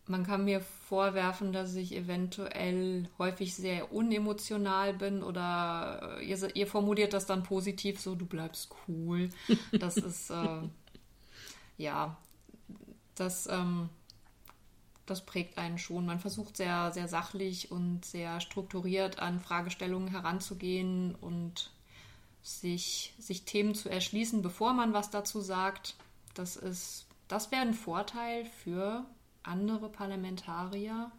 Man 0.09 0.25
kann 0.25 0.45
mir 0.45 0.61
vorwerfen, 0.61 1.53
dass 1.53 1.75
ich 1.75 1.95
eventuell 1.95 3.09
häufig 3.19 3.57
sehr 3.57 3.93
unemotional 3.93 4.95
bin 4.95 5.23
oder 5.23 6.19
äh, 6.21 6.25
ihr, 6.25 6.57
ihr 6.57 6.67
formuliert 6.69 7.13
das 7.13 7.27
dann 7.27 7.43
positiv 7.43 8.01
so, 8.01 8.15
du 8.15 8.27
bleibst 8.27 8.71
cool. 8.87 9.31
Das 9.73 9.97
ist, 9.97 10.31
äh, 10.31 10.63
ja, 11.77 12.17
das, 13.17 13.49
ähm, 13.49 13.89
das 15.07 15.27
prägt 15.27 15.59
einen 15.59 15.79
schon. 15.79 16.07
Man 16.07 16.21
versucht 16.21 16.57
sehr, 16.57 16.93
sehr 16.93 17.09
sachlich 17.09 17.73
und 17.73 18.05
sehr 18.05 18.41
strukturiert 18.41 19.19
an 19.19 19.41
Fragestellungen 19.41 20.09
heranzugehen 20.09 21.17
und 21.17 21.73
sich, 22.43 23.13
sich 23.19 23.45
Themen 23.45 23.75
zu 23.75 23.89
erschließen, 23.89 24.41
bevor 24.41 24.73
man 24.73 24.93
was 24.93 25.11
dazu 25.11 25.41
sagt. 25.41 25.97
Das 26.35 26.55
ist, 26.55 27.07
das 27.27 27.51
wäre 27.51 27.63
ein 27.63 27.75
Vorteil 27.75 28.45
für 28.45 29.05
andere 29.47 29.89
Parlamentarier, 29.89 31.11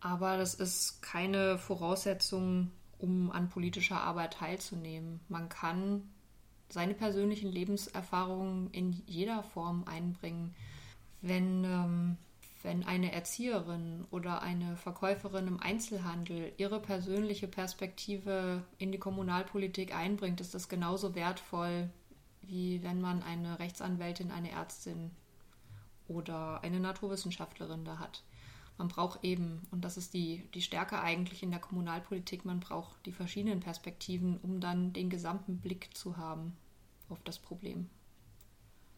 aber 0.00 0.36
das 0.36 0.54
ist 0.54 1.02
keine 1.02 1.58
Voraussetzung, 1.58 2.70
um 2.98 3.30
an 3.30 3.48
politischer 3.48 4.00
Arbeit 4.00 4.34
teilzunehmen. 4.34 5.20
Man 5.28 5.48
kann 5.48 6.08
seine 6.68 6.94
persönlichen 6.94 7.50
Lebenserfahrungen 7.50 8.70
in 8.70 9.02
jeder 9.06 9.42
Form 9.42 9.84
einbringen. 9.86 10.54
Wenn 11.20 11.64
ähm, 11.64 12.16
wenn 12.64 12.82
eine 12.82 13.12
Erzieherin 13.12 14.06
oder 14.10 14.40
eine 14.40 14.76
Verkäuferin 14.76 15.46
im 15.46 15.60
Einzelhandel 15.60 16.52
ihre 16.56 16.80
persönliche 16.80 17.46
Perspektive 17.46 18.64
in 18.78 18.90
die 18.90 18.98
Kommunalpolitik 18.98 19.94
einbringt, 19.94 20.40
ist 20.40 20.54
das 20.54 20.70
genauso 20.70 21.14
wertvoll, 21.14 21.90
wie 22.40 22.82
wenn 22.82 23.02
man 23.02 23.22
eine 23.22 23.58
Rechtsanwältin, 23.58 24.30
eine 24.30 24.50
Ärztin 24.50 25.10
oder 26.08 26.62
eine 26.62 26.80
Naturwissenschaftlerin 26.80 27.84
da 27.84 27.98
hat. 27.98 28.22
Man 28.76 28.88
braucht 28.88 29.22
eben, 29.22 29.62
und 29.70 29.84
das 29.84 29.96
ist 29.96 30.14
die, 30.14 30.48
die 30.52 30.62
Stärke 30.62 31.00
eigentlich 31.00 31.42
in 31.42 31.50
der 31.50 31.60
Kommunalpolitik, 31.60 32.44
man 32.44 32.60
braucht 32.60 33.06
die 33.06 33.12
verschiedenen 33.12 33.60
Perspektiven, 33.60 34.38
um 34.38 34.60
dann 34.60 34.92
den 34.92 35.10
gesamten 35.10 35.58
Blick 35.58 35.96
zu 35.96 36.16
haben 36.16 36.56
auf 37.08 37.22
das 37.22 37.38
Problem. 37.38 37.88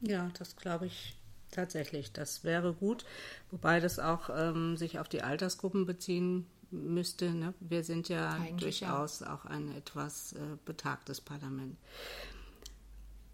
Ja, 0.01 0.31
das 0.39 0.57
glaube 0.57 0.87
ich 0.87 1.17
tatsächlich. 1.51 2.13
Das 2.13 2.43
wäre 2.43 2.73
gut, 2.73 3.05
wobei 3.51 3.81
das 3.81 3.99
auch 3.99 4.31
ähm, 4.31 4.77
sich 4.77 4.99
auf 4.99 5.09
die 5.09 5.23
Altersgruppen 5.23 5.85
beziehen 5.85 6.47
müsste. 6.71 7.31
Ne? 7.33 7.55
Wir 7.61 7.85
sind 7.85 8.09
ja 8.09 8.31
Eigentlich 8.33 8.81
durchaus 8.81 9.21
ja. 9.21 9.35
auch 9.35 9.45
ein 9.45 9.75
etwas 9.75 10.33
äh, 10.33 10.57
betagtes 10.65 11.21
Parlament. 11.21 11.77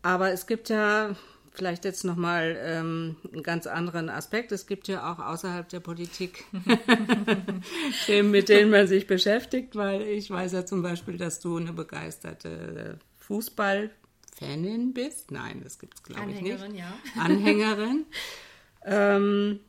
Aber 0.03 0.33
es 0.33 0.47
gibt 0.47 0.69
ja 0.69 1.15
vielleicht 1.55 1.85
jetzt 1.85 2.05
nochmal 2.05 2.57
ähm, 2.61 3.17
einen 3.33 3.43
ganz 3.43 3.67
anderen 3.67 4.09
Aspekt. 4.09 4.53
Es 4.53 4.67
gibt 4.67 4.89
ja 4.89 5.13
auch 5.13 5.19
außerhalb 5.19 5.69
der 5.69 5.81
Politik 5.81 6.45
Themen, 8.07 8.31
mit 8.31 8.49
denen 8.49 8.71
man 8.71 8.87
sich 8.87 9.07
beschäftigt, 9.07 9.77
weil 9.77 10.03
ich 10.03 10.31
weiß 10.31 10.53
ja 10.53 10.65
zum 10.67 10.83
Beispiel, 10.83 11.17
dass 11.17 11.41
du 11.41 11.57
eine 11.57 11.73
begeisterte 11.73 12.99
Fußball- 13.27 13.91
Fanin 14.35 14.93
bist. 14.93 15.31
Nein, 15.31 15.61
das 15.63 15.79
gibt 15.79 15.95
es, 15.95 16.03
glaube 16.03 16.31
ich, 16.31 16.41
nicht. 16.41 16.55
Anhängerin, 16.55 16.75
ja. 16.75 16.93
Anhängerin. 17.21 18.07
ähm, 18.85 19.61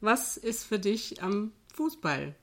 was 0.00 0.36
ist 0.36 0.64
für 0.64 0.78
dich 0.78 1.22
am 1.22 1.52
Fußball 1.74 2.34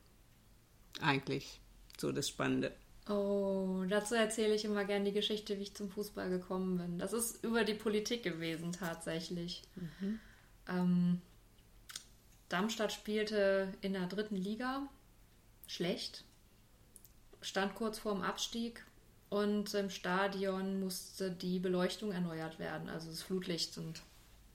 eigentlich 1.02 1.62
so 2.00 2.12
das 2.12 2.28
Spannende? 2.28 2.76
Oh, 3.10 3.84
dazu 3.90 4.14
erzähle 4.14 4.54
ich 4.54 4.66
immer 4.66 4.86
gerne 4.86 5.06
die 5.06 5.12
Geschichte, 5.12 5.58
wie 5.58 5.64
ich 5.64 5.76
zum 5.76 5.90
Fußball 5.90 6.30
gekommen 6.30 6.78
bin. 6.78 7.00
Das 7.00 7.12
ist 7.12 7.44
über 7.44 7.64
die 7.64 7.74
Politik 7.74 8.22
gewesen 8.22 8.72
tatsächlich. 8.72 9.64
Mhm. 9.76 10.20
Ähm, 10.68 11.22
Darmstadt 12.50 12.94
spielte 12.94 13.74
in 13.82 13.94
der 13.94 14.06
dritten 14.06 14.36
Liga 14.36 14.88
schlecht, 15.66 16.24
stand 17.42 17.74
kurz 17.74 17.98
vorm 17.98 18.22
Abstieg 18.22 18.86
und 19.30 19.74
im 19.74 19.90
Stadion 19.90 20.80
musste 20.80 21.32
die 21.32 21.60
Beleuchtung 21.60 22.12
erneuert 22.12 22.60
werden, 22.60 22.90
also 22.90 23.10
das 23.10 23.24
Flutlicht. 23.24 23.76
Und 23.80 24.04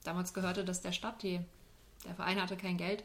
damals 0.05 0.33
gehörte 0.33 0.63
das 0.63 0.81
der 0.81 0.93
Stadt. 0.93 1.23
Die, 1.23 1.41
der 2.05 2.15
Verein 2.15 2.41
hatte 2.41 2.55
kein 2.55 2.77
Geld. 2.77 3.03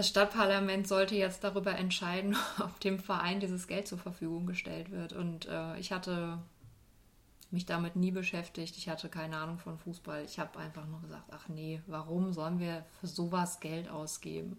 Das 0.00 0.08
Stadtparlament 0.08 0.88
sollte 0.88 1.14
jetzt 1.14 1.44
darüber 1.44 1.76
entscheiden, 1.76 2.34
ob 2.58 2.80
dem 2.80 2.98
Verein 2.98 3.38
dieses 3.38 3.66
Geld 3.66 3.86
zur 3.86 3.98
Verfügung 3.98 4.46
gestellt 4.46 4.90
wird. 4.90 5.12
Und 5.12 5.44
äh, 5.44 5.78
ich 5.78 5.92
hatte 5.92 6.38
mich 7.50 7.66
damit 7.66 7.96
nie 7.96 8.10
beschäftigt. 8.10 8.78
Ich 8.78 8.88
hatte 8.88 9.10
keine 9.10 9.36
Ahnung 9.36 9.58
von 9.58 9.76
Fußball. 9.76 10.24
Ich 10.24 10.38
habe 10.38 10.58
einfach 10.58 10.86
nur 10.86 11.02
gesagt, 11.02 11.24
ach 11.32 11.48
nee, 11.48 11.82
warum 11.86 12.32
sollen 12.32 12.58
wir 12.60 12.86
für 12.98 13.08
sowas 13.08 13.60
Geld 13.60 13.90
ausgeben? 13.90 14.56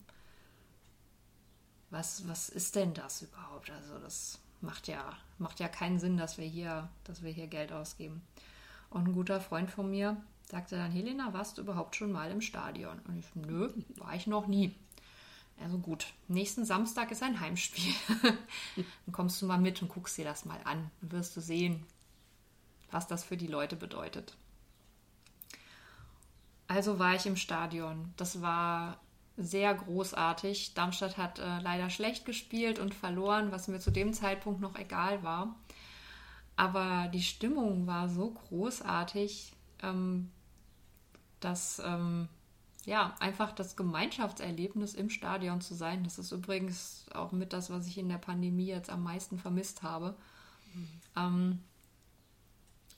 Was, 1.90 2.28
was 2.28 2.48
ist 2.48 2.76
denn 2.76 2.94
das 2.94 3.24
überhaupt? 3.24 3.72
Also 3.72 3.98
das 3.98 4.38
macht 4.62 4.88
ja, 4.88 5.18
macht 5.40 5.60
ja 5.60 5.70
keinen 5.70 5.98
Sinn, 5.98 6.18
dass 6.18 6.38
wir 6.38 6.46
hier, 6.46 6.88
dass 7.04 7.24
wir 7.24 7.32
hier 7.32 7.48
Geld 7.48 7.72
ausgeben. 7.72 8.22
Und 8.92 9.08
ein 9.08 9.14
guter 9.14 9.42
Freund 9.42 9.72
von 9.72 9.90
mir 9.90 10.18
sagte 10.44 10.76
dann, 10.76 10.92
Helena, 10.92 11.34
warst 11.34 11.58
du 11.58 11.64
überhaupt 11.64 11.96
schon 11.96 12.12
mal 12.12 12.30
im 12.30 12.42
Stadion? 12.42 13.00
Und 13.08 13.18
ich, 13.18 13.26
nö, 13.34 13.72
war 13.98 14.14
ich 14.14 14.28
noch 14.28 14.46
nie. 14.46 14.76
Also 15.62 15.78
gut, 15.78 16.14
nächsten 16.28 16.66
Samstag 16.66 17.12
ist 17.12 17.24
ein 17.24 17.40
Heimspiel. 17.40 17.94
dann 18.76 19.14
kommst 19.14 19.42
du 19.42 19.46
mal 19.46 19.60
mit 19.60 19.82
und 19.82 19.90
guckst 19.90 20.18
dir 20.18 20.26
das 20.26 20.46
mal 20.46 20.60
an. 20.64 20.90
Dann 21.02 21.12
wirst 21.12 21.36
du 21.36 21.42
sehen, 21.42 21.86
was 22.90 23.08
das 23.08 23.24
für 23.24 23.38
die 23.38 23.48
Leute 23.48 23.76
bedeutet. 23.76 24.36
Also 26.68 27.00
war 27.00 27.16
ich 27.16 27.26
im 27.26 27.36
Stadion. 27.36 28.14
Das 28.18 28.42
war 28.42 29.00
sehr 29.38 29.74
großartig. 29.74 30.74
Darmstadt 30.74 31.18
hat 31.18 31.40
äh, 31.40 31.60
leider 31.60 31.90
schlecht 31.90 32.26
gespielt 32.26 32.80
und 32.80 32.94
verloren, 32.94 33.52
was 33.52 33.68
mir 33.68 33.80
zu 33.80 33.92
dem 33.92 34.14
Zeitpunkt 34.14 34.62
noch 34.62 34.76
egal 34.76 35.24
war. 35.24 35.56
Aber 36.56 37.10
die 37.14 37.24
Stimmung 37.24 37.88
war 37.88 38.10
so 38.10 38.32
großartig, 38.32 39.54
ähm, 39.84 40.32
dass 41.40 41.82
ähm, 41.84 42.28
ja 42.86 43.16
einfach 43.20 43.52
das 43.52 43.76
Gemeinschaftserlebnis 43.76 44.94
im 44.94 45.10
Stadion 45.10 45.62
zu 45.62 45.76
sein. 45.76 46.04
Das 46.04 46.18
ist 46.18 46.32
übrigens 46.32 47.06
auch 47.14 47.32
mit 47.32 47.54
das, 47.54 47.70
was 47.70 47.88
ich 47.88 47.98
in 47.98 48.10
der 48.10 48.18
Pandemie 48.18 48.68
jetzt 48.68 48.90
am 48.90 49.04
meisten 49.04 49.38
vermisst 49.38 49.84
habe. 49.84 50.16
Mhm. 50.74 50.90
Ähm, 51.16 51.60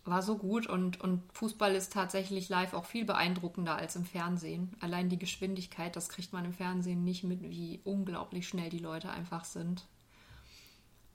war 0.06 0.22
so 0.22 0.38
gut 0.38 0.68
und, 0.68 1.00
und 1.00 1.22
Fußball 1.32 1.74
ist 1.76 1.94
tatsächlich 1.94 2.50
live 2.50 2.74
auch 2.74 2.86
viel 2.86 3.06
beeindruckender 3.06 3.76
als 3.76 3.96
im 3.96 4.04
Fernsehen. 4.04 4.76
Allein 4.82 5.08
die 5.08 5.18
Geschwindigkeit, 5.18 5.96
das 5.96 6.10
kriegt 6.10 6.34
man 6.34 6.44
im 6.44 6.54
Fernsehen 6.54 7.04
nicht 7.06 7.24
mit, 7.24 7.42
wie 7.42 7.80
unglaublich 7.86 8.48
schnell 8.48 8.70
die 8.70 8.80
Leute 8.80 9.10
einfach 9.10 9.46
sind. 9.46 9.88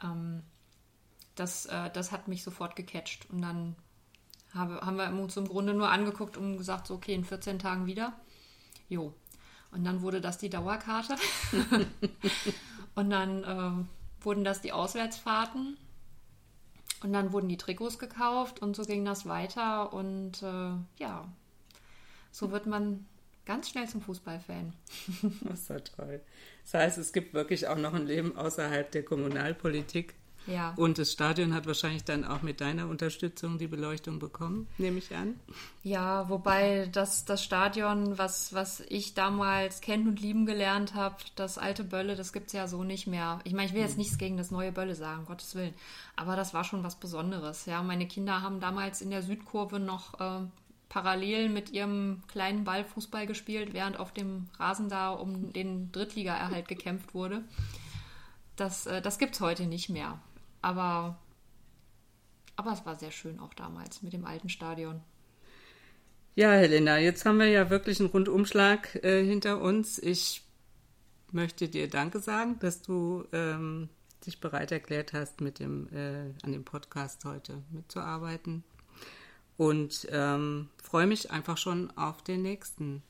Ähm, 0.03 0.43
das, 1.35 1.67
äh, 1.67 1.91
das 1.91 2.13
hat 2.13 2.29
mich 2.29 2.43
sofort 2.43 2.77
gecatcht. 2.77 3.29
Und 3.31 3.43
dann 3.43 3.77
habe, 4.55 4.81
haben 4.81 4.97
wir 4.97 5.11
uns 5.23 5.37
im 5.37 5.49
Grunde 5.49 5.75
nur 5.75 5.91
angeguckt 5.91 6.39
und 6.39 6.57
gesagt, 6.57 6.87
so, 6.87 6.95
okay, 6.95 7.15
in 7.15 7.25
14 7.25 7.59
Tagen 7.59 7.87
wieder. 7.87 8.19
Jo. 8.89 9.15
Und 9.71 9.85
dann 9.85 10.03
wurde 10.03 10.21
das 10.21 10.39
die 10.39 10.51
Dauerkarte. 10.51 11.17
und 12.95 13.11
dann 13.11 13.45
äh, 13.45 14.25
wurden 14.25 14.45
das 14.45 14.61
die 14.61 14.73
Auswärtsfahrten. 14.73 15.77
Und 17.03 17.13
dann 17.13 17.33
wurden 17.33 17.49
die 17.49 17.57
Trikots 17.57 17.99
gekauft 17.99 18.61
und 18.61 18.75
so 18.75 18.83
ging 18.83 19.05
das 19.05 19.27
weiter. 19.27 19.93
Und 19.93 20.43
äh, 20.43 20.73
ja, 20.97 21.29
so 22.33 22.51
wird 22.51 22.67
man 22.67 23.07
ganz 23.45 23.71
schnell 23.71 23.89
zum 23.89 24.01
Fußballfan. 24.01 24.73
Das 25.43 25.61
ist 25.61 25.71
ja 25.71 25.81
toll. 25.81 26.21
Das 26.65 26.75
heißt, 26.75 26.99
es 26.99 27.13
gibt 27.13 27.35
wirklich 27.35 27.69
auch 27.69 27.79
noch 27.79 27.95
ein 27.95 28.07
Leben 28.07 28.37
außerhalb 28.37 28.91
der 28.91 29.05
Kommunalpolitik. 29.05 30.15
Ja. 30.49 30.73
Und 30.77 30.99
das 30.99 31.13
Stadion 31.13 31.53
hat 31.53 31.67
wahrscheinlich 31.67 32.05
dann 32.05 32.25
auch 32.25 32.43
mit 32.43 32.61
deiner 32.61 32.89
Unterstützung 32.89 33.59
die 33.59 33.67
Beleuchtung 33.67 34.19
bekommen, 34.19 34.67
nehme 34.79 34.99
ich 34.99 35.15
an. 35.15 35.39
Ja, 35.83 36.29
wobei 36.31 36.89
das, 36.91 37.27
das 37.27 37.45
Stadion, 37.45 38.17
was, 38.17 38.55
was 38.55 38.81
ich 38.89 39.15
damals 39.15 39.83
kennen 39.83 40.09
und 40.09 40.21
lieben 40.21 40.47
gelernt 40.47 40.95
habe, 40.95 41.17
das 41.37 41.59
alte 41.59 41.85
Bölle, 41.85 42.17
das 42.17 42.33
gibt 42.33 42.47
es 42.47 42.55
ja 42.55 42.67
so 42.67 42.83
nicht 42.83 43.07
mehr. 43.07 43.41
Ich 43.45 43.53
meine, 43.53 43.69
ich 43.69 43.75
will 43.75 43.83
jetzt 43.83 43.99
nichts 43.99 44.17
gegen 44.17 44.39
das 44.39 44.51
neue 44.51 44.73
Bölle 44.73 44.95
sagen, 44.95 45.21
um 45.21 45.27
Gottes 45.27 45.55
Willen. 45.55 45.75
Aber 46.17 46.35
das 46.35 46.55
war 46.55 46.65
schon 46.65 46.83
was 46.83 46.97
Besonderes. 46.97 47.67
Ja, 47.67 47.83
meine 47.83 48.09
Kinder 48.09 48.41
haben 48.41 48.59
damals 48.59 49.03
in 49.03 49.11
der 49.11 49.23
Südkurve 49.23 49.79
noch 49.79 50.19
äh, 50.19 50.47
parallel 50.89 51.51
mit 51.51 51.71
ihrem 51.71 52.23
kleinen 52.29 52.65
Ball 52.65 52.85
Fußball 52.85 53.27
gespielt, 53.27 53.75
während 53.75 53.99
auf 53.99 54.13
dem 54.13 54.49
Rasen 54.59 54.89
da 54.89 55.11
um 55.11 55.53
den 55.53 55.93
Drittligaerhalt 55.93 56.69
gekämpft 56.69 57.15
wurde. 57.15 57.45
Das, 58.57 58.87
äh, 58.87 59.01
das 59.01 59.19
gibt 59.19 59.35
es 59.35 59.41
heute 59.41 59.67
nicht 59.67 59.89
mehr. 59.89 60.19
Aber, 60.63 61.19
aber 62.57 62.73
es 62.73 62.85
war 62.85 62.97
sehr 62.97 63.11
schön 63.11 63.39
auch 63.41 63.55
damals 63.55 64.03
mit 64.03 64.13
dem 64.13 64.25
alten 64.25 64.49
Stadion. 64.49 65.01
Ja, 66.35 66.53
Helena, 66.53 66.99
jetzt 66.99 67.25
haben 67.25 67.39
wir 67.39 67.49
ja 67.49 67.69
wirklich 67.69 67.99
einen 67.99 68.11
Rundumschlag 68.11 68.95
äh, 69.03 69.25
hinter 69.25 69.61
uns. 69.61 69.99
Ich 69.99 70.45
möchte 71.33 71.69
dir 71.69 71.89
Danke 71.89 72.21
sagen, 72.21 72.59
dass 72.61 72.81
du 72.81 73.25
ähm, 73.33 73.89
dich 74.25 74.41
bereit 74.41 74.71
erklärt 74.73 75.13
hast, 75.13 75.41
mit 75.41 75.59
dem, 75.59 75.89
äh, 75.93 76.33
an 76.43 76.53
dem 76.53 76.65
Podcast 76.65 77.25
heute 77.25 77.63
mitzuarbeiten. 77.71 78.63
Und 79.57 80.07
ähm, 80.13 80.69
freue 80.81 81.09
mich 81.09 81.33
einfach 81.33 81.57
schon 81.57 81.91
auf 81.97 82.23
den 82.23 82.43
nächsten. 82.43 83.03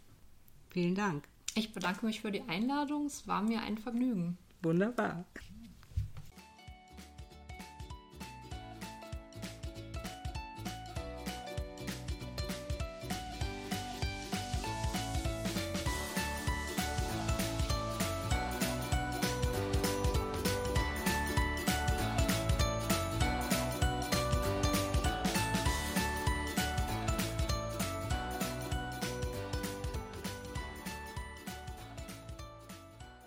Vielen 0.70 0.94
Dank. 0.94 1.24
Ich 1.54 1.74
bedanke 1.74 2.06
mich 2.06 2.22
für 2.22 2.30
die 2.30 2.42
Einladung. 2.48 3.06
Es 3.06 3.28
war 3.28 3.42
mir 3.42 3.61
ein 3.61 3.76
Vergnügen. 3.76 4.38
Wunderbar. 4.62 5.24